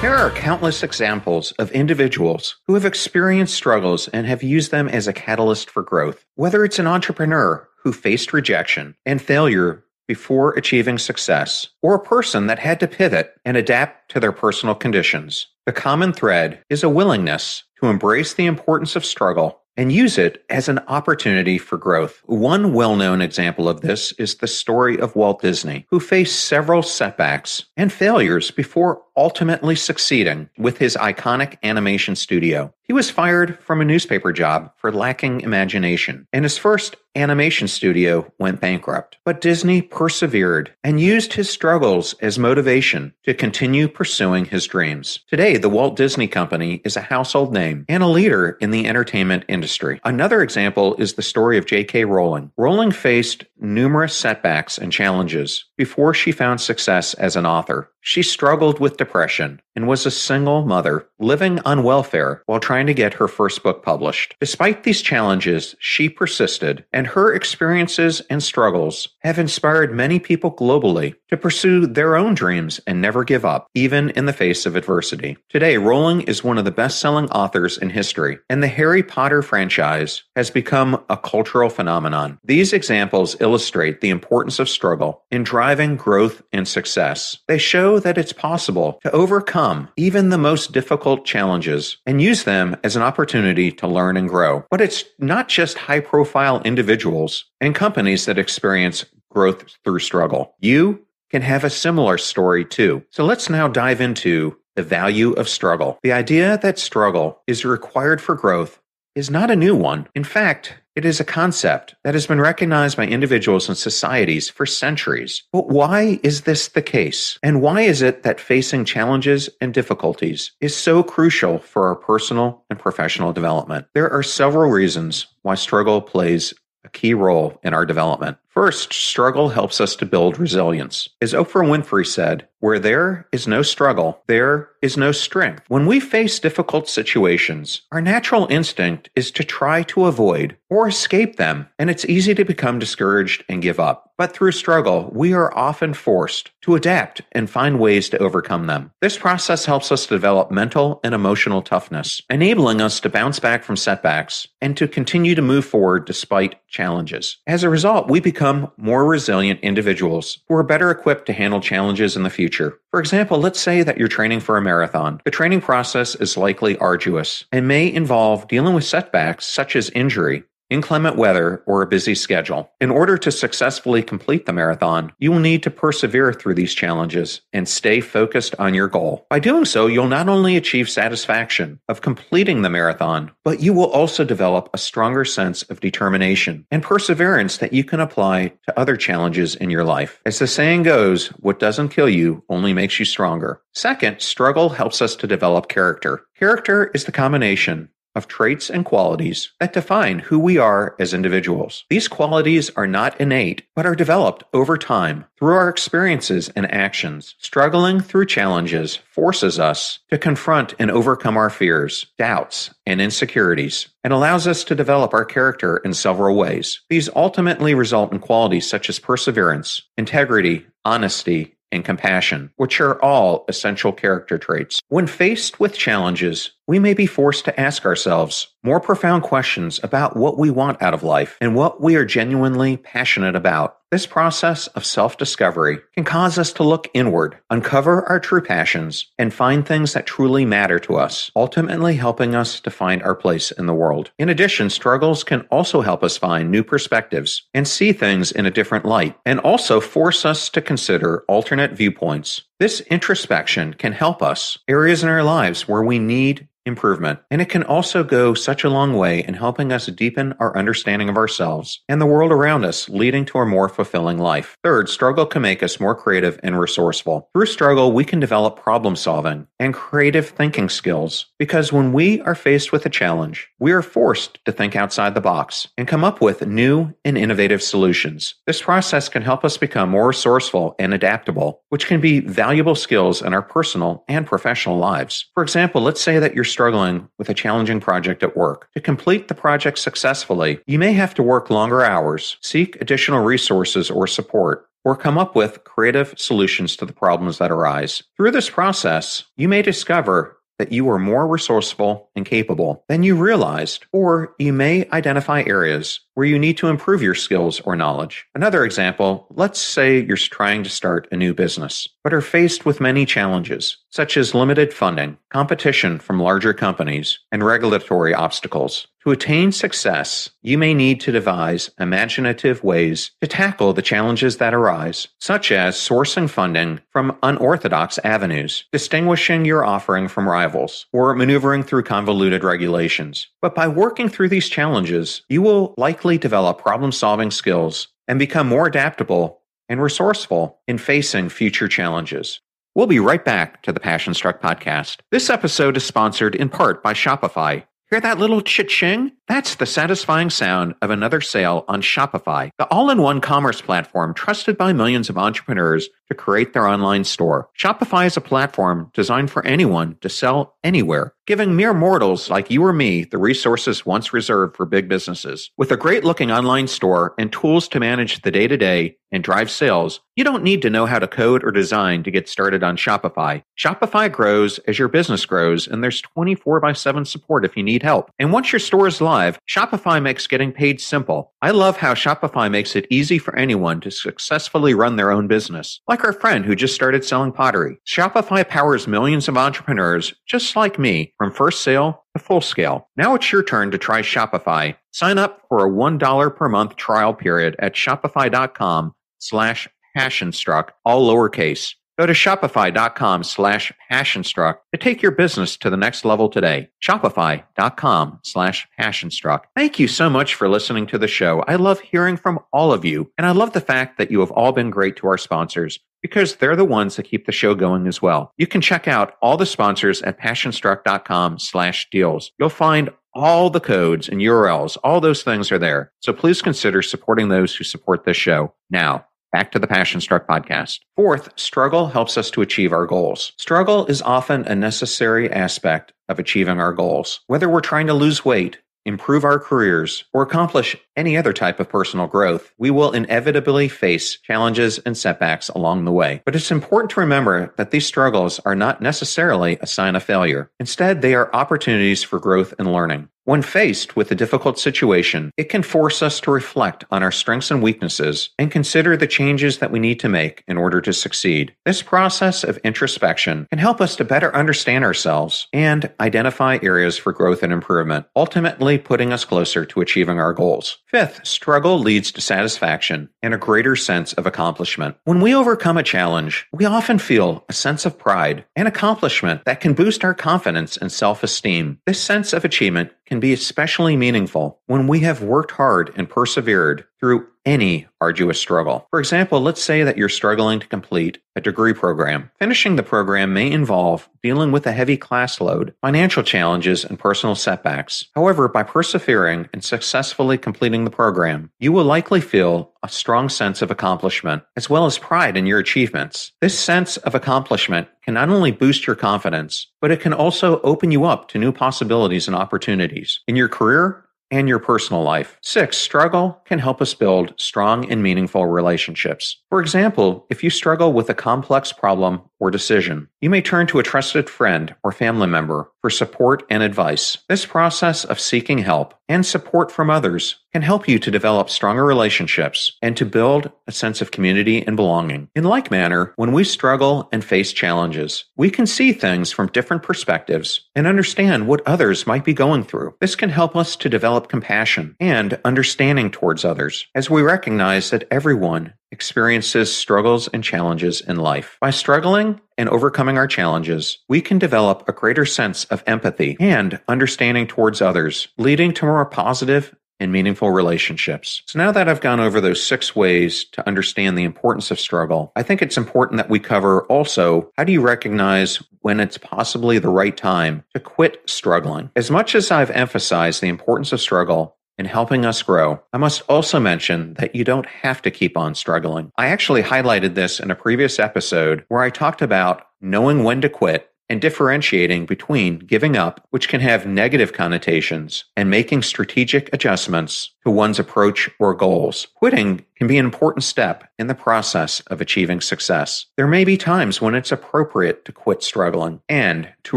There 0.00 0.16
are 0.16 0.30
countless 0.30 0.82
examples 0.82 1.52
of 1.52 1.70
individuals 1.72 2.56
who 2.66 2.72
have 2.74 2.86
experienced 2.86 3.54
struggles 3.54 4.08
and 4.08 4.26
have 4.26 4.42
used 4.42 4.70
them 4.70 4.88
as 4.88 5.06
a 5.06 5.12
catalyst 5.12 5.68
for 5.68 5.82
growth. 5.82 6.24
Whether 6.36 6.64
it's 6.64 6.78
an 6.78 6.86
entrepreneur 6.86 7.68
who 7.84 7.92
faced 7.92 8.32
rejection 8.32 8.96
and 9.06 9.22
failure 9.22 9.84
before 10.08 10.52
achieving 10.54 10.98
success, 10.98 11.68
or 11.82 11.94
a 11.94 12.02
person 12.02 12.46
that 12.46 12.58
had 12.58 12.80
to 12.80 12.88
pivot 12.88 13.34
and 13.44 13.56
adapt 13.56 14.10
to 14.10 14.20
their 14.20 14.32
personal 14.32 14.74
conditions. 14.74 15.46
The 15.66 15.72
common 15.72 16.12
thread 16.12 16.62
is 16.68 16.82
a 16.82 16.90
willingness 16.90 17.64
to 17.80 17.86
embrace 17.86 18.34
the 18.34 18.46
importance 18.46 18.96
of 18.96 19.04
struggle 19.04 19.60
and 19.76 19.90
use 19.90 20.18
it 20.18 20.44
as 20.50 20.68
an 20.68 20.78
opportunity 20.88 21.58
for 21.58 21.76
growth. 21.76 22.22
One 22.26 22.72
well 22.72 22.96
known 22.96 23.20
example 23.20 23.68
of 23.68 23.80
this 23.80 24.12
is 24.12 24.36
the 24.36 24.46
story 24.46 24.98
of 24.98 25.16
Walt 25.16 25.40
Disney, 25.40 25.86
who 25.90 26.00
faced 26.00 26.44
several 26.44 26.82
setbacks 26.82 27.64
and 27.76 27.92
failures 27.92 28.50
before 28.50 29.02
ultimately 29.16 29.76
succeeding 29.76 30.48
with 30.58 30.78
his 30.78 30.96
iconic 30.96 31.56
animation 31.62 32.16
studio. 32.16 32.72
He 32.86 32.92
was 32.92 33.10
fired 33.10 33.58
from 33.60 33.80
a 33.80 33.84
newspaper 33.84 34.30
job 34.32 34.70
for 34.76 34.92
lacking 34.92 35.40
imagination, 35.40 36.26
and 36.34 36.44
his 36.44 36.58
first 36.58 36.96
animation 37.16 37.66
studio 37.66 38.30
went 38.38 38.60
bankrupt. 38.60 39.16
But 39.24 39.40
Disney 39.40 39.80
persevered 39.80 40.74
and 40.82 41.00
used 41.00 41.32
his 41.32 41.48
struggles 41.48 42.14
as 42.20 42.38
motivation 42.38 43.14
to 43.22 43.32
continue 43.32 43.88
pursuing 43.88 44.44
his 44.44 44.66
dreams. 44.66 45.20
Today, 45.28 45.56
the 45.56 45.68
Walt 45.70 45.96
Disney 45.96 46.26
Company 46.26 46.82
is 46.84 46.96
a 46.96 47.00
household 47.00 47.54
name 47.54 47.86
and 47.88 48.02
a 48.02 48.08
leader 48.08 48.58
in 48.60 48.70
the 48.70 48.86
entertainment 48.86 49.44
industry. 49.48 49.98
Another 50.04 50.42
example 50.42 50.94
is 50.96 51.14
the 51.14 51.22
story 51.22 51.56
of 51.56 51.66
J.K. 51.66 52.04
Rowling. 52.04 52.50
Rowling 52.58 52.90
faced 52.90 53.44
numerous 53.58 54.14
setbacks 54.14 54.76
and 54.76 54.92
challenges 54.92 55.64
before 55.78 56.12
she 56.12 56.32
found 56.32 56.60
success 56.60 57.14
as 57.14 57.36
an 57.36 57.46
author. 57.46 57.90
She 58.02 58.22
struggled 58.22 58.80
with 58.80 58.98
depression 59.04 59.60
and 59.76 59.86
was 59.88 60.06
a 60.06 60.10
single 60.10 60.64
mother 60.64 61.06
living 61.18 61.58
on 61.60 61.82
welfare 61.82 62.42
while 62.46 62.60
trying 62.60 62.86
to 62.86 62.94
get 62.94 63.14
her 63.14 63.28
first 63.28 63.62
book 63.62 63.82
published. 63.82 64.34
Despite 64.40 64.84
these 64.84 65.02
challenges, 65.02 65.74
she 65.78 66.08
persisted, 66.08 66.84
and 66.92 67.06
her 67.06 67.34
experiences 67.34 68.22
and 68.30 68.42
struggles 68.42 69.08
have 69.20 69.38
inspired 69.38 69.92
many 69.92 70.18
people 70.18 70.54
globally 70.54 71.14
to 71.28 71.36
pursue 71.36 71.86
their 71.86 72.16
own 72.16 72.34
dreams 72.34 72.80
and 72.86 73.00
never 73.00 73.24
give 73.24 73.44
up, 73.44 73.66
even 73.74 74.10
in 74.10 74.26
the 74.26 74.32
face 74.32 74.66
of 74.66 74.76
adversity. 74.76 75.36
Today, 75.48 75.76
Rowling 75.76 76.22
is 76.22 76.44
one 76.44 76.58
of 76.58 76.64
the 76.64 76.70
best 76.70 77.00
selling 77.00 77.28
authors 77.30 77.76
in 77.78 77.90
history, 77.90 78.38
and 78.48 78.62
the 78.62 78.68
Harry 78.68 79.02
Potter 79.02 79.42
franchise 79.42 80.22
has 80.36 80.50
become 80.50 81.02
a 81.10 81.16
cultural 81.16 81.70
phenomenon. 81.70 82.38
These 82.44 82.72
examples 82.72 83.36
illustrate 83.40 84.00
the 84.00 84.10
importance 84.10 84.58
of 84.58 84.68
struggle 84.68 85.24
in 85.30 85.42
driving 85.42 85.96
growth 85.96 86.42
and 86.52 86.68
success. 86.68 87.38
They 87.48 87.58
show 87.58 87.98
that 87.98 88.18
it's 88.18 88.32
possible 88.32 88.93
to 89.02 89.10
overcome 89.12 89.88
even 89.96 90.28
the 90.28 90.38
most 90.38 90.72
difficult 90.72 91.24
challenges 91.24 91.98
and 92.06 92.20
use 92.20 92.44
them 92.44 92.76
as 92.84 92.96
an 92.96 93.02
opportunity 93.02 93.70
to 93.72 93.86
learn 93.86 94.16
and 94.16 94.28
grow. 94.28 94.64
But 94.70 94.80
it's 94.80 95.04
not 95.18 95.48
just 95.48 95.78
high 95.78 96.00
profile 96.00 96.60
individuals 96.64 97.44
and 97.60 97.74
companies 97.74 98.26
that 98.26 98.38
experience 98.38 99.04
growth 99.30 99.64
through 99.84 99.98
struggle. 99.98 100.54
You 100.60 101.04
can 101.30 101.42
have 101.42 101.64
a 101.64 101.70
similar 101.70 102.18
story 102.18 102.64
too. 102.64 103.04
So 103.10 103.24
let's 103.24 103.50
now 103.50 103.68
dive 103.68 104.00
into 104.00 104.56
the 104.76 104.82
value 104.82 105.32
of 105.32 105.48
struggle. 105.48 105.98
The 106.02 106.12
idea 106.12 106.58
that 106.58 106.78
struggle 106.78 107.40
is 107.46 107.64
required 107.64 108.20
for 108.20 108.34
growth 108.34 108.80
is 109.14 109.30
not 109.30 109.50
a 109.50 109.56
new 109.56 109.74
one. 109.74 110.08
In 110.14 110.24
fact, 110.24 110.74
it 110.96 111.04
is 111.04 111.18
a 111.18 111.24
concept 111.24 111.94
that 112.04 112.14
has 112.14 112.26
been 112.26 112.40
recognized 112.40 112.96
by 112.96 113.06
individuals 113.06 113.68
and 113.68 113.76
societies 113.76 114.48
for 114.48 114.64
centuries. 114.64 115.42
But 115.52 115.68
why 115.68 116.20
is 116.22 116.42
this 116.42 116.68
the 116.68 116.82
case? 116.82 117.38
And 117.42 117.60
why 117.60 117.82
is 117.82 118.00
it 118.00 118.22
that 118.22 118.40
facing 118.40 118.84
challenges 118.84 119.48
and 119.60 119.74
difficulties 119.74 120.52
is 120.60 120.76
so 120.76 121.02
crucial 121.02 121.58
for 121.58 121.88
our 121.88 121.96
personal 121.96 122.64
and 122.70 122.78
professional 122.78 123.32
development? 123.32 123.86
There 123.94 124.10
are 124.10 124.22
several 124.22 124.70
reasons 124.70 125.26
why 125.42 125.56
struggle 125.56 126.00
plays 126.00 126.54
a 126.84 126.88
key 126.88 127.14
role 127.14 127.58
in 127.64 127.74
our 127.74 127.86
development. 127.86 128.36
First, 128.54 128.92
struggle 128.92 129.48
helps 129.48 129.80
us 129.80 129.96
to 129.96 130.06
build 130.06 130.38
resilience. 130.38 131.08
As 131.20 131.32
Oprah 131.32 131.66
Winfrey 131.66 132.06
said, 132.06 132.46
where 132.60 132.78
there 132.78 133.26
is 133.32 133.48
no 133.48 133.62
struggle, 133.62 134.22
there 134.28 134.70
is 134.80 134.96
no 134.96 135.10
strength. 135.10 135.64
When 135.68 135.86
we 135.86 135.98
face 135.98 136.38
difficult 136.38 136.88
situations, 136.88 137.82
our 137.90 138.00
natural 138.00 138.46
instinct 138.48 139.10
is 139.16 139.30
to 139.32 139.44
try 139.44 139.82
to 139.82 140.06
avoid 140.06 140.56
or 140.70 140.86
escape 140.86 141.36
them, 141.36 141.68
and 141.78 141.90
it's 141.90 142.04
easy 142.04 142.34
to 142.34 142.44
become 142.44 142.78
discouraged 142.78 143.44
and 143.48 143.60
give 143.60 143.80
up. 143.80 144.12
But 144.16 144.32
through 144.32 144.52
struggle, 144.52 145.10
we 145.12 145.32
are 145.32 145.54
often 145.56 145.92
forced 145.92 146.52
to 146.62 146.76
adapt 146.76 147.22
and 147.32 147.50
find 147.50 147.80
ways 147.80 148.08
to 148.10 148.18
overcome 148.18 148.66
them. 148.66 148.92
This 149.00 149.18
process 149.18 149.64
helps 149.66 149.90
us 149.90 150.06
develop 150.06 150.50
mental 150.50 151.00
and 151.02 151.14
emotional 151.14 151.62
toughness, 151.62 152.22
enabling 152.30 152.80
us 152.80 153.00
to 153.00 153.10
bounce 153.10 153.40
back 153.40 153.64
from 153.64 153.76
setbacks 153.76 154.46
and 154.60 154.76
to 154.76 154.86
continue 154.86 155.34
to 155.34 155.42
move 155.42 155.64
forward 155.64 156.06
despite 156.06 156.66
challenges. 156.68 157.38
As 157.46 157.64
a 157.64 157.70
result, 157.70 158.08
we 158.08 158.20
become 158.20 158.43
become 158.44 158.70
more 158.76 159.06
resilient 159.06 159.58
individuals 159.60 160.40
who 160.48 160.54
are 160.54 160.62
better 160.62 160.90
equipped 160.90 161.24
to 161.24 161.32
handle 161.32 161.60
challenges 161.60 162.14
in 162.14 162.24
the 162.24 162.28
future. 162.28 162.78
For 162.90 163.00
example, 163.00 163.38
let's 163.38 163.58
say 163.58 163.82
that 163.82 163.96
you're 163.96 164.06
training 164.06 164.40
for 164.40 164.58
a 164.58 164.60
marathon. 164.60 165.22
The 165.24 165.30
training 165.30 165.62
process 165.62 166.14
is 166.16 166.36
likely 166.36 166.76
arduous 166.76 167.46
and 167.52 167.66
may 167.66 167.90
involve 167.90 168.46
dealing 168.48 168.74
with 168.74 168.84
setbacks 168.84 169.46
such 169.46 169.76
as 169.76 169.88
injury, 169.90 170.44
inclement 170.70 171.16
weather, 171.16 171.62
or 171.66 171.82
a 171.82 171.86
busy 171.86 172.14
schedule. 172.14 172.70
In 172.80 172.90
order 172.90 173.16
to 173.18 173.30
successfully 173.30 174.02
complete 174.02 174.46
the 174.46 174.52
marathon, 174.52 175.12
you 175.18 175.30
will 175.30 175.40
need 175.40 175.62
to 175.62 175.70
persevere 175.70 176.32
through 176.32 176.54
these 176.54 176.74
challenges 176.74 177.42
and 177.52 177.68
stay 177.68 178.00
focused 178.00 178.54
on 178.58 178.74
your 178.74 178.88
goal. 178.88 179.26
By 179.30 179.38
doing 179.38 179.64
so, 179.64 179.86
you'll 179.86 180.08
not 180.08 180.28
only 180.28 180.56
achieve 180.56 180.88
satisfaction 180.88 181.80
of 181.88 182.00
completing 182.00 182.62
the 182.62 182.70
marathon, 182.70 183.30
but 183.44 183.60
you 183.60 183.72
will 183.72 183.90
also 183.90 184.24
develop 184.24 184.68
a 184.72 184.78
stronger 184.78 185.24
sense 185.24 185.62
of 185.64 185.80
determination 185.80 186.66
and 186.70 186.82
perseverance 186.82 187.58
that 187.58 187.72
you 187.72 187.84
can 187.84 188.00
apply 188.00 188.52
to 188.66 188.78
other 188.78 188.96
challenges 188.96 189.54
in 189.54 189.70
your 189.70 189.84
life. 189.84 190.20
As 190.26 190.38
the 190.38 190.46
saying 190.46 190.82
goes, 190.84 191.28
what 191.28 191.58
doesn't 191.58 191.90
kill 191.90 192.08
you 192.08 192.42
only 192.48 192.72
makes 192.72 192.98
you 192.98 193.04
stronger. 193.04 193.60
Second, 193.72 194.20
struggle 194.20 194.70
helps 194.70 195.02
us 195.02 195.16
to 195.16 195.26
develop 195.26 195.68
character. 195.68 196.22
Character 196.36 196.90
is 196.94 197.04
the 197.04 197.12
combination 197.12 197.88
of 198.14 198.28
traits 198.28 198.70
and 198.70 198.84
qualities 198.84 199.50
that 199.60 199.72
define 199.72 200.18
who 200.20 200.38
we 200.38 200.58
are 200.58 200.94
as 200.98 201.14
individuals. 201.14 201.84
These 201.90 202.08
qualities 202.08 202.70
are 202.70 202.86
not 202.86 203.20
innate, 203.20 203.66
but 203.74 203.86
are 203.86 203.94
developed 203.94 204.44
over 204.52 204.76
time 204.76 205.24
through 205.38 205.54
our 205.54 205.68
experiences 205.68 206.48
and 206.50 206.70
actions. 206.72 207.34
Struggling 207.38 208.00
through 208.00 208.26
challenges 208.26 208.96
forces 208.96 209.58
us 209.58 209.98
to 210.10 210.18
confront 210.18 210.74
and 210.78 210.90
overcome 210.90 211.36
our 211.36 211.50
fears, 211.50 212.06
doubts, 212.18 212.74
and 212.86 213.00
insecurities, 213.00 213.88
and 214.02 214.12
allows 214.12 214.46
us 214.46 214.64
to 214.64 214.74
develop 214.74 215.12
our 215.12 215.24
character 215.24 215.78
in 215.78 215.94
several 215.94 216.36
ways. 216.36 216.80
These 216.88 217.10
ultimately 217.14 217.74
result 217.74 218.12
in 218.12 218.18
qualities 218.18 218.68
such 218.68 218.88
as 218.88 218.98
perseverance, 218.98 219.82
integrity, 219.96 220.66
honesty, 220.84 221.54
and 221.74 221.84
compassion, 221.84 222.50
which 222.56 222.80
are 222.80 223.02
all 223.02 223.44
essential 223.48 223.92
character 223.92 224.38
traits. 224.38 224.80
When 224.88 225.06
faced 225.06 225.58
with 225.58 225.76
challenges, 225.76 226.52
we 226.66 226.78
may 226.78 226.94
be 226.94 227.06
forced 227.06 227.44
to 227.44 227.60
ask 227.60 227.84
ourselves 227.84 228.48
more 228.62 228.80
profound 228.80 229.22
questions 229.22 229.78
about 229.82 230.16
what 230.16 230.38
we 230.38 230.50
want 230.50 230.80
out 230.80 230.94
of 230.94 231.02
life 231.02 231.36
and 231.40 231.54
what 231.54 231.82
we 231.82 231.96
are 231.96 232.04
genuinely 232.04 232.78
passionate 232.78 233.36
about. 233.36 233.76
This 233.90 234.06
process 234.06 234.66
of 234.68 234.84
self 234.84 235.18
discovery 235.18 235.78
can 235.94 236.02
cause 236.04 236.38
us 236.38 236.52
to 236.54 236.64
look 236.64 236.88
inward, 236.94 237.38
uncover 237.50 238.04
our 238.08 238.18
true 238.18 238.40
passions, 238.40 239.12
and 239.18 239.32
find 239.32 239.64
things 239.64 239.92
that 239.92 240.06
truly 240.06 240.44
matter 240.44 240.80
to 240.80 240.96
us, 240.96 241.30
ultimately 241.36 241.94
helping 241.94 242.34
us 242.34 242.58
to 242.60 242.70
find 242.70 243.02
our 243.02 243.14
place 243.14 243.52
in 243.52 243.66
the 243.66 243.74
world. 243.74 244.10
In 244.18 244.28
addition, 244.28 244.70
struggles 244.70 245.22
can 245.22 245.42
also 245.42 245.82
help 245.82 246.02
us 246.02 246.16
find 246.16 246.50
new 246.50 246.64
perspectives 246.64 247.46
and 247.52 247.68
see 247.68 247.92
things 247.92 248.32
in 248.32 248.46
a 248.46 248.50
different 248.50 248.84
light, 248.84 249.16
and 249.24 249.38
also 249.40 249.78
force 249.80 250.24
us 250.24 250.48
to 250.48 250.62
consider 250.62 251.22
alternate 251.28 251.72
viewpoints. 251.72 252.42
This 252.58 252.80
introspection 252.80 253.74
can 253.74 253.92
help 253.92 254.22
us 254.22 254.58
areas 254.66 255.04
in 255.04 255.08
our 255.08 255.22
lives 255.22 255.68
where 255.68 255.82
we 255.82 255.98
need 255.98 256.48
improvement. 256.66 257.20
And 257.30 257.40
it 257.40 257.48
can 257.48 257.62
also 257.62 258.04
go 258.04 258.34
such 258.34 258.64
a 258.64 258.70
long 258.70 258.94
way 258.94 259.24
in 259.24 259.34
helping 259.34 259.72
us 259.72 259.86
deepen 259.86 260.34
our 260.40 260.56
understanding 260.56 261.08
of 261.08 261.16
ourselves 261.16 261.80
and 261.88 262.00
the 262.00 262.06
world 262.06 262.32
around 262.32 262.64
us, 262.64 262.88
leading 262.88 263.24
to 263.26 263.38
a 263.38 263.46
more 263.46 263.68
fulfilling 263.68 264.18
life. 264.18 264.56
Third, 264.62 264.88
struggle 264.88 265.26
can 265.26 265.42
make 265.42 265.62
us 265.62 265.80
more 265.80 265.94
creative 265.94 266.38
and 266.42 266.58
resourceful. 266.58 267.28
Through 267.34 267.46
struggle, 267.46 267.92
we 267.92 268.04
can 268.04 268.20
develop 268.20 268.60
problem 268.60 268.96
solving 268.96 269.46
and 269.58 269.74
creative 269.74 270.28
thinking 270.28 270.68
skills 270.68 271.26
because 271.38 271.72
when 271.72 271.92
we 271.92 272.20
are 272.22 272.34
faced 272.34 272.72
with 272.72 272.86
a 272.86 272.90
challenge, 272.90 273.48
we 273.58 273.72
are 273.72 273.82
forced 273.82 274.38
to 274.44 274.52
think 274.52 274.76
outside 274.76 275.14
the 275.14 275.20
box 275.20 275.68
and 275.76 275.88
come 275.88 276.04
up 276.04 276.20
with 276.20 276.46
new 276.46 276.92
and 277.04 277.18
innovative 277.18 277.62
solutions. 277.62 278.34
This 278.46 278.62
process 278.62 279.08
can 279.08 279.22
help 279.22 279.44
us 279.44 279.56
become 279.56 279.90
more 279.90 280.08
resourceful 280.08 280.74
and 280.78 280.94
adaptable, 280.94 281.62
which 281.68 281.86
can 281.86 282.00
be 282.00 282.20
valuable 282.20 282.74
skills 282.74 283.22
in 283.22 283.34
our 283.34 283.42
personal 283.42 284.04
and 284.08 284.26
professional 284.26 284.78
lives. 284.78 285.26
For 285.34 285.42
example, 285.42 285.82
let's 285.82 286.00
say 286.00 286.18
that 286.18 286.34
you're 286.34 286.44
struggling 286.54 287.08
with 287.18 287.28
a 287.28 287.34
challenging 287.34 287.80
project 287.80 288.22
at 288.22 288.36
work. 288.36 288.68
To 288.74 288.80
complete 288.80 289.26
the 289.26 289.34
project 289.34 289.78
successfully, 289.78 290.60
you 290.66 290.78
may 290.78 290.92
have 290.92 291.12
to 291.14 291.22
work 291.22 291.50
longer 291.50 291.82
hours, 291.82 292.38
seek 292.40 292.80
additional 292.80 293.24
resources 293.24 293.90
or 293.90 294.06
support, 294.06 294.68
or 294.84 294.94
come 294.94 295.18
up 295.18 295.34
with 295.34 295.64
creative 295.64 296.14
solutions 296.16 296.76
to 296.76 296.86
the 296.86 296.92
problems 296.92 297.38
that 297.38 297.50
arise. 297.50 298.04
Through 298.16 298.30
this 298.30 298.48
process, 298.48 299.24
you 299.36 299.48
may 299.48 299.62
discover 299.62 300.38
that 300.58 300.72
you 300.72 300.88
are 300.88 300.98
more 300.98 301.26
resourceful 301.26 302.10
and 302.14 302.24
capable 302.24 302.84
than 302.88 303.02
you 303.02 303.16
realized, 303.16 303.86
or 303.92 304.34
you 304.38 304.52
may 304.52 304.88
identify 304.90 305.42
areas 305.42 306.00
where 306.14 306.26
you 306.26 306.38
need 306.38 306.56
to 306.58 306.68
improve 306.68 307.02
your 307.02 307.14
skills 307.14 307.60
or 307.62 307.74
knowledge. 307.74 308.26
Another 308.34 308.64
example, 308.64 309.26
let's 309.30 309.58
say 309.58 310.04
you're 310.04 310.16
trying 310.16 310.62
to 310.62 310.70
start 310.70 311.08
a 311.10 311.16
new 311.16 311.34
business, 311.34 311.88
but 312.04 312.14
are 312.14 312.20
faced 312.20 312.64
with 312.64 312.80
many 312.80 313.04
challenges, 313.04 313.78
such 313.94 314.16
as 314.16 314.34
limited 314.34 314.74
funding, 314.74 315.16
competition 315.30 316.00
from 316.00 316.20
larger 316.20 316.52
companies, 316.52 317.20
and 317.30 317.44
regulatory 317.44 318.12
obstacles. 318.12 318.88
To 319.04 319.12
attain 319.12 319.52
success, 319.52 320.30
you 320.42 320.58
may 320.58 320.74
need 320.74 321.00
to 321.02 321.12
devise 321.12 321.70
imaginative 321.78 322.64
ways 322.64 323.12
to 323.20 323.28
tackle 323.28 323.72
the 323.72 323.82
challenges 323.82 324.38
that 324.38 324.52
arise, 324.52 325.06
such 325.20 325.52
as 325.52 325.76
sourcing 325.76 326.28
funding 326.28 326.80
from 326.90 327.16
unorthodox 327.22 328.00
avenues, 328.02 328.64
distinguishing 328.72 329.44
your 329.44 329.64
offering 329.64 330.08
from 330.08 330.28
rivals, 330.28 330.86
or 330.92 331.14
maneuvering 331.14 331.62
through 331.62 331.84
convoluted 331.84 332.42
regulations. 332.42 333.28
But 333.40 333.54
by 333.54 333.68
working 333.68 334.08
through 334.08 334.30
these 334.30 334.48
challenges, 334.48 335.22
you 335.28 335.40
will 335.40 335.72
likely 335.78 336.18
develop 336.18 336.58
problem 336.58 336.90
solving 336.90 337.30
skills 337.30 337.86
and 338.08 338.18
become 338.18 338.48
more 338.48 338.66
adaptable 338.66 339.42
and 339.68 339.80
resourceful 339.80 340.58
in 340.66 340.78
facing 340.78 341.28
future 341.28 341.68
challenges. 341.68 342.40
We'll 342.76 342.88
be 342.88 342.98
right 342.98 343.24
back 343.24 343.62
to 343.62 343.72
the 343.72 343.78
Passion 343.78 344.14
Struck 344.14 344.42
podcast. 344.42 344.96
This 345.12 345.30
episode 345.30 345.76
is 345.76 345.84
sponsored 345.84 346.34
in 346.34 346.48
part 346.48 346.82
by 346.82 346.92
Shopify. 346.92 347.62
Hear 347.88 348.00
that 348.00 348.18
little 348.18 348.40
cha-ching? 348.40 349.12
That's 349.26 349.54
the 349.54 349.64
satisfying 349.64 350.28
sound 350.28 350.74
of 350.82 350.90
another 350.90 351.22
sale 351.22 351.64
on 351.66 351.80
Shopify, 351.80 352.50
the 352.58 352.66
all-in-one 352.66 353.22
commerce 353.22 353.62
platform 353.62 354.12
trusted 354.12 354.58
by 354.58 354.74
millions 354.74 355.08
of 355.08 355.16
entrepreneurs 355.16 355.88
to 356.08 356.14
create 356.14 356.52
their 356.52 356.66
online 356.66 357.04
store. 357.04 357.48
Shopify 357.58 358.06
is 358.06 358.18
a 358.18 358.20
platform 358.20 358.90
designed 358.92 359.30
for 359.30 359.44
anyone 359.46 359.96
to 360.02 360.10
sell 360.10 360.56
anywhere, 360.62 361.14
giving 361.26 361.56
mere 361.56 361.72
mortals 361.72 362.28
like 362.28 362.50
you 362.50 362.62
or 362.62 362.74
me 362.74 363.04
the 363.04 363.16
resources 363.16 363.86
once 363.86 364.12
reserved 364.12 364.56
for 364.56 364.66
big 364.66 364.88
businesses. 364.88 365.50
With 365.56 365.72
a 365.72 365.76
great 365.78 366.04
looking 366.04 366.30
online 366.30 366.66
store 366.66 367.14
and 367.18 367.32
tools 367.32 367.66
to 367.68 367.80
manage 367.80 368.20
the 368.20 368.30
day 368.30 368.46
to 368.46 368.58
day 368.58 368.98
and 369.10 369.24
drive 369.24 369.50
sales, 369.50 370.00
you 370.16 370.24
don't 370.24 370.42
need 370.42 370.60
to 370.62 370.70
know 370.70 370.84
how 370.86 370.98
to 370.98 371.08
code 371.08 371.44
or 371.44 371.52
design 371.52 372.02
to 372.02 372.10
get 372.10 372.28
started 372.28 372.62
on 372.62 372.76
Shopify. 372.76 373.42
Shopify 373.58 374.12
grows 374.12 374.58
as 374.60 374.78
your 374.78 374.88
business 374.88 375.24
grows, 375.24 375.66
and 375.66 375.82
there's 375.82 376.02
24 376.02 376.60
by 376.60 376.72
7 376.72 377.04
support 377.04 377.44
if 377.44 377.56
you 377.56 377.62
need 377.62 377.82
help. 377.82 378.10
And 378.18 378.32
once 378.32 378.52
your 378.52 378.60
store 378.60 378.88
is 378.88 379.00
live, 379.00 379.13
Shopify 379.48 380.02
makes 380.02 380.26
getting 380.26 380.52
paid 380.52 380.80
simple. 380.80 381.32
I 381.42 381.50
love 381.50 381.76
how 381.76 381.94
Shopify 381.94 382.50
makes 382.50 382.74
it 382.76 382.86
easy 382.90 383.18
for 383.18 383.36
anyone 383.36 383.80
to 383.80 383.90
successfully 383.90 384.74
run 384.74 384.96
their 384.96 385.10
own 385.10 385.26
business 385.26 385.80
like 385.88 386.04
our 386.04 386.12
friend 386.12 386.44
who 386.44 386.56
just 386.56 386.74
started 386.74 387.04
selling 387.04 387.32
pottery. 387.32 387.78
Shopify 387.86 388.46
powers 388.46 388.88
millions 388.88 389.28
of 389.28 389.36
entrepreneurs 389.36 390.14
just 390.26 390.56
like 390.56 390.78
me 390.78 391.12
from 391.18 391.32
first 391.32 391.62
sale 391.62 392.04
to 392.16 392.22
full 392.22 392.40
scale. 392.40 392.88
Now 392.96 393.14
it's 393.14 393.30
your 393.30 393.42
turn 393.42 393.70
to 393.70 393.78
try 393.78 394.02
Shopify. 394.02 394.76
Sign 394.92 395.18
up 395.18 395.42
for 395.48 395.64
a 395.64 395.70
$1 395.70 396.36
per 396.36 396.48
month 396.48 396.76
trial 396.76 397.14
period 397.14 397.56
at 397.58 397.74
shopify.com 397.74 398.92
slash 399.18 399.68
passionstruck, 399.96 400.70
all 400.84 401.08
lowercase. 401.08 401.74
Go 401.98 402.06
to 402.06 402.12
shopify.com 402.12 403.22
slash 403.22 403.72
passionstruck 403.90 404.56
to 404.72 404.78
take 404.78 405.00
your 405.00 405.12
business 405.12 405.56
to 405.58 405.70
the 405.70 405.76
next 405.76 406.04
level 406.04 406.28
today. 406.28 406.68
Shopify.com 406.82 408.18
slash 408.24 408.66
passionstruck. 408.78 409.42
Thank 409.54 409.78
you 409.78 409.86
so 409.86 410.10
much 410.10 410.34
for 410.34 410.48
listening 410.48 410.86
to 410.88 410.98
the 410.98 411.06
show. 411.06 411.44
I 411.46 411.54
love 411.54 411.80
hearing 411.80 412.16
from 412.16 412.40
all 412.52 412.72
of 412.72 412.84
you, 412.84 413.12
and 413.16 413.26
I 413.26 413.30
love 413.30 413.52
the 413.52 413.60
fact 413.60 413.98
that 413.98 414.10
you 414.10 414.20
have 414.20 414.32
all 414.32 414.52
been 414.52 414.70
great 414.70 414.96
to 414.96 415.06
our 415.06 415.18
sponsors 415.18 415.78
because 416.02 416.36
they're 416.36 416.56
the 416.56 416.64
ones 416.64 416.96
that 416.96 417.04
keep 417.04 417.26
the 417.26 417.32
show 417.32 417.54
going 417.54 417.86
as 417.86 418.02
well. 418.02 418.32
You 418.36 418.46
can 418.46 418.60
check 418.60 418.88
out 418.88 419.14
all 419.22 419.36
the 419.36 419.46
sponsors 419.46 420.02
at 420.02 420.20
passionstruck.com 420.20 421.38
slash 421.38 421.88
deals. 421.90 422.32
You'll 422.38 422.50
find 422.50 422.90
all 423.14 423.48
the 423.48 423.60
codes 423.60 424.08
and 424.08 424.20
URLs, 424.20 424.76
all 424.82 425.00
those 425.00 425.22
things 425.22 425.52
are 425.52 425.58
there. 425.58 425.92
So 426.00 426.12
please 426.12 426.42
consider 426.42 426.82
supporting 426.82 427.28
those 427.28 427.54
who 427.54 427.64
support 427.64 428.04
this 428.04 428.16
show 428.16 428.52
now. 428.70 429.06
Back 429.34 429.50
to 429.50 429.58
the 429.58 429.66
Passion 429.66 430.00
Struck 430.00 430.28
podcast. 430.28 430.78
Fourth, 430.94 431.28
struggle 431.34 431.88
helps 431.88 432.16
us 432.16 432.30
to 432.30 432.40
achieve 432.40 432.72
our 432.72 432.86
goals. 432.86 433.32
Struggle 433.36 433.84
is 433.86 434.00
often 434.00 434.44
a 434.44 434.54
necessary 434.54 435.28
aspect 435.28 435.92
of 436.08 436.20
achieving 436.20 436.60
our 436.60 436.72
goals. 436.72 437.18
Whether 437.26 437.48
we're 437.48 437.60
trying 437.60 437.88
to 437.88 437.94
lose 437.94 438.24
weight, 438.24 438.58
improve 438.84 439.24
our 439.24 439.40
careers, 439.40 440.04
or 440.12 440.22
accomplish 440.22 440.76
any 440.96 441.16
other 441.16 441.32
type 441.32 441.60
of 441.60 441.68
personal 441.68 442.06
growth, 442.06 442.52
we 442.58 442.70
will 442.70 442.92
inevitably 442.92 443.68
face 443.68 444.16
challenges 444.18 444.78
and 444.80 444.96
setbacks 444.96 445.48
along 445.48 445.84
the 445.84 445.92
way. 445.92 446.22
But 446.24 446.36
it's 446.36 446.50
important 446.50 446.90
to 446.90 447.00
remember 447.00 447.52
that 447.56 447.70
these 447.70 447.86
struggles 447.86 448.38
are 448.40 448.54
not 448.54 448.80
necessarily 448.80 449.58
a 449.60 449.66
sign 449.66 449.96
of 449.96 450.02
failure. 450.02 450.50
Instead, 450.60 451.02
they 451.02 451.14
are 451.14 451.34
opportunities 451.34 452.02
for 452.02 452.18
growth 452.18 452.54
and 452.58 452.72
learning. 452.72 453.08
When 453.26 453.40
faced 453.40 453.96
with 453.96 454.12
a 454.12 454.14
difficult 454.14 454.58
situation, 454.58 455.30
it 455.38 455.48
can 455.48 455.62
force 455.62 456.02
us 456.02 456.20
to 456.20 456.30
reflect 456.30 456.84
on 456.90 457.02
our 457.02 457.10
strengths 457.10 457.50
and 457.50 457.62
weaknesses 457.62 458.28
and 458.38 458.50
consider 458.50 458.98
the 458.98 459.06
changes 459.06 459.58
that 459.58 459.70
we 459.70 459.78
need 459.78 459.98
to 460.00 460.10
make 460.10 460.44
in 460.46 460.58
order 460.58 460.82
to 460.82 460.92
succeed. 460.92 461.54
This 461.64 461.80
process 461.80 462.44
of 462.44 462.58
introspection 462.58 463.46
can 463.48 463.58
help 463.58 463.80
us 463.80 463.96
to 463.96 464.04
better 464.04 464.34
understand 464.36 464.84
ourselves 464.84 465.48
and 465.54 465.90
identify 466.00 466.58
areas 466.62 466.98
for 466.98 467.14
growth 467.14 467.42
and 467.42 467.50
improvement, 467.50 468.04
ultimately 468.14 468.76
putting 468.76 469.10
us 469.10 469.24
closer 469.24 469.64
to 469.64 469.80
achieving 469.80 470.20
our 470.20 470.34
goals. 470.34 470.76
Fifth, 470.94 471.26
struggle 471.26 471.80
leads 471.80 472.12
to 472.12 472.20
satisfaction 472.20 473.08
and 473.20 473.34
a 473.34 473.36
greater 473.36 473.74
sense 473.74 474.12
of 474.12 474.26
accomplishment. 474.26 474.96
When 475.02 475.20
we 475.20 475.34
overcome 475.34 475.76
a 475.76 475.82
challenge, 475.82 476.46
we 476.52 476.66
often 476.66 477.00
feel 477.00 477.44
a 477.48 477.52
sense 477.52 477.84
of 477.84 477.98
pride 477.98 478.44
and 478.54 478.68
accomplishment 478.68 479.44
that 479.44 479.60
can 479.60 479.74
boost 479.74 480.04
our 480.04 480.14
confidence 480.14 480.76
and 480.76 480.92
self 480.92 481.24
esteem. 481.24 481.80
This 481.84 482.00
sense 482.00 482.32
of 482.32 482.44
achievement 482.44 482.92
can 483.06 483.18
be 483.18 483.32
especially 483.32 483.96
meaningful 483.96 484.60
when 484.66 484.86
we 484.86 485.00
have 485.00 485.20
worked 485.20 485.50
hard 485.50 485.92
and 485.96 486.08
persevered 486.08 486.84
through 487.00 487.26
any 487.44 487.86
arduous 488.00 488.38
struggle. 488.38 488.86
For 488.90 488.98
example, 488.98 489.40
let's 489.40 489.62
say 489.62 489.82
that 489.82 489.96
you're 489.96 490.08
struggling 490.08 490.60
to 490.60 490.66
complete 490.66 491.18
a 491.36 491.40
degree 491.40 491.72
program. 491.72 492.30
Finishing 492.38 492.76
the 492.76 492.82
program 492.82 493.32
may 493.32 493.50
involve 493.50 494.08
dealing 494.22 494.52
with 494.52 494.66
a 494.66 494.72
heavy 494.72 494.96
class 494.96 495.40
load, 495.40 495.74
financial 495.80 496.22
challenges, 496.22 496.84
and 496.84 496.98
personal 496.98 497.34
setbacks. 497.34 498.06
However, 498.14 498.48
by 498.48 498.62
persevering 498.62 499.48
and 499.52 499.64
successfully 499.64 500.38
completing 500.38 500.84
the 500.84 500.90
program, 500.90 501.50
you 501.58 501.72
will 501.72 501.84
likely 501.84 502.20
feel 502.20 502.72
a 502.82 502.88
strong 502.88 503.28
sense 503.28 503.62
of 503.62 503.70
accomplishment 503.70 504.42
as 504.56 504.70
well 504.70 504.86
as 504.86 504.98
pride 504.98 505.36
in 505.36 505.46
your 505.46 505.58
achievements. 505.58 506.32
This 506.40 506.58
sense 506.58 506.96
of 506.98 507.14
accomplishment 507.14 507.88
can 508.04 508.14
not 508.14 508.28
only 508.28 508.52
boost 508.52 508.86
your 508.86 508.96
confidence, 508.96 509.66
but 509.80 509.90
it 509.90 510.00
can 510.00 510.12
also 510.12 510.60
open 510.60 510.90
you 510.90 511.04
up 511.04 511.28
to 511.28 511.38
new 511.38 511.52
possibilities 511.52 512.28
and 512.28 512.36
opportunities. 512.36 513.20
In 513.26 513.36
your 513.36 513.48
career, 513.48 514.03
and 514.34 514.48
your 514.48 514.58
personal 514.58 515.02
life. 515.02 515.38
Six, 515.42 515.76
struggle 515.76 516.42
can 516.44 516.58
help 516.58 516.82
us 516.82 516.92
build 516.92 517.34
strong 517.36 517.90
and 517.90 518.02
meaningful 518.02 518.46
relationships. 518.46 519.42
For 519.48 519.60
example, 519.60 520.26
if 520.28 520.42
you 520.42 520.50
struggle 520.50 520.92
with 520.92 521.08
a 521.08 521.14
complex 521.14 521.72
problem 521.72 522.20
or 522.44 522.50
decision, 522.50 523.08
you 523.22 523.30
may 523.30 523.40
turn 523.40 523.66
to 523.66 523.78
a 523.78 523.82
trusted 523.82 524.28
friend 524.28 524.74
or 524.84 524.92
family 524.92 525.26
member 525.26 525.70
for 525.80 525.88
support 525.88 526.44
and 526.50 526.62
advice. 526.62 527.16
This 527.26 527.46
process 527.46 528.04
of 528.04 528.20
seeking 528.20 528.58
help 528.58 528.94
and 529.08 529.24
support 529.24 529.72
from 529.72 529.88
others 529.88 530.36
can 530.52 530.62
help 530.62 530.86
you 530.86 530.98
to 530.98 531.10
develop 531.10 531.50
stronger 531.50 531.84
relationships 531.84 532.72
and 532.80 532.96
to 532.96 533.04
build 533.04 533.50
a 533.66 533.72
sense 533.72 534.00
of 534.00 534.10
community 534.10 534.64
and 534.66 534.76
belonging. 534.76 535.28
In 535.34 535.44
like 535.44 535.70
manner, 535.70 536.12
when 536.16 536.32
we 536.32 536.44
struggle 536.44 537.08
and 537.12 537.24
face 537.24 537.52
challenges, 537.52 538.24
we 538.36 538.50
can 538.50 538.66
see 538.66 538.92
things 538.92 539.32
from 539.32 539.48
different 539.48 539.82
perspectives 539.82 540.68
and 540.74 540.86
understand 540.86 541.48
what 541.48 541.66
others 541.66 542.06
might 542.06 542.24
be 542.24 542.34
going 542.34 542.62
through. 542.62 542.94
This 543.00 543.16
can 543.16 543.30
help 543.30 543.56
us 543.56 543.74
to 543.76 543.88
develop 543.88 544.28
compassion 544.28 544.96
and 545.00 545.40
understanding 545.44 546.10
towards 546.10 546.44
others 546.44 546.86
as 546.94 547.10
we 547.10 547.22
recognize 547.22 547.90
that 547.90 548.06
everyone 548.10 548.74
experiences 548.90 549.74
struggles 549.74 550.28
and 550.28 550.44
challenges 550.44 551.00
in 551.00 551.16
life. 551.16 551.58
By 551.60 551.70
struggling 551.70 552.40
and 552.56 552.68
overcoming 552.68 553.18
our 553.18 553.26
challenges, 553.26 553.98
we 554.08 554.20
can 554.20 554.38
develop 554.38 554.88
a 554.88 554.92
greater 554.92 555.26
sense 555.26 555.64
of 555.66 555.82
empathy 555.86 556.36
and 556.38 556.80
understanding 556.88 557.46
towards 557.46 557.82
others, 557.82 558.28
leading 558.38 558.72
to 558.74 558.86
more 558.86 559.04
positive 559.06 559.74
and 560.00 560.12
meaningful 560.12 560.50
relationships. 560.50 561.42
So 561.46 561.58
now 561.58 561.72
that 561.72 561.88
I've 561.88 562.00
gone 562.00 562.20
over 562.20 562.40
those 562.40 562.62
six 562.62 562.96
ways 562.96 563.44
to 563.52 563.66
understand 563.66 564.18
the 564.18 564.24
importance 564.24 564.70
of 564.70 564.80
struggle, 564.80 565.32
I 565.36 565.42
think 565.42 565.62
it's 565.62 565.76
important 565.76 566.18
that 566.18 566.30
we 566.30 566.40
cover 566.40 566.82
also 566.86 567.50
how 567.56 567.64
do 567.64 567.72
you 567.72 567.80
recognize 567.80 568.62
when 568.80 569.00
it's 569.00 569.16
possibly 569.16 569.78
the 569.78 569.88
right 569.88 570.16
time 570.16 570.64
to 570.74 570.80
quit 570.80 571.22
struggling? 571.26 571.90
As 571.96 572.10
much 572.10 572.34
as 572.34 572.50
I've 572.50 572.70
emphasized 572.72 573.40
the 573.40 573.48
importance 573.48 573.92
of 573.92 574.00
struggle, 574.00 574.53
in 574.78 574.86
helping 574.86 575.24
us 575.24 575.42
grow, 575.42 575.80
I 575.92 575.98
must 575.98 576.22
also 576.22 576.58
mention 576.58 577.14
that 577.14 577.34
you 577.34 577.44
don't 577.44 577.66
have 577.66 578.02
to 578.02 578.10
keep 578.10 578.36
on 578.36 578.54
struggling. 578.54 579.12
I 579.16 579.28
actually 579.28 579.62
highlighted 579.62 580.14
this 580.14 580.40
in 580.40 580.50
a 580.50 580.56
previous 580.56 580.98
episode 580.98 581.64
where 581.68 581.82
I 581.82 581.90
talked 581.90 582.22
about 582.22 582.66
knowing 582.80 583.24
when 583.24 583.40
to 583.40 583.48
quit 583.48 583.90
and 584.08 584.20
differentiating 584.20 585.06
between 585.06 585.58
giving 585.58 585.96
up, 585.96 586.26
which 586.30 586.48
can 586.48 586.60
have 586.60 586.86
negative 586.86 587.32
connotations, 587.32 588.24
and 588.36 588.50
making 588.50 588.82
strategic 588.82 589.52
adjustments 589.52 590.30
to 590.44 590.50
one's 590.50 590.78
approach 590.78 591.30
or 591.38 591.54
goals. 591.54 592.06
Quitting 592.14 592.64
can 592.76 592.86
be 592.86 592.98
an 592.98 593.04
important 593.04 593.44
step 593.44 593.88
in 593.98 594.06
the 594.06 594.14
process 594.14 594.80
of 594.88 595.00
achieving 595.00 595.40
success. 595.40 596.06
There 596.16 596.26
may 596.26 596.44
be 596.44 596.56
times 596.56 597.00
when 597.00 597.14
it's 597.14 597.32
appropriate 597.32 598.04
to 598.04 598.12
quit 598.12 598.42
struggling 598.42 599.00
and 599.08 599.48
to 599.64 599.76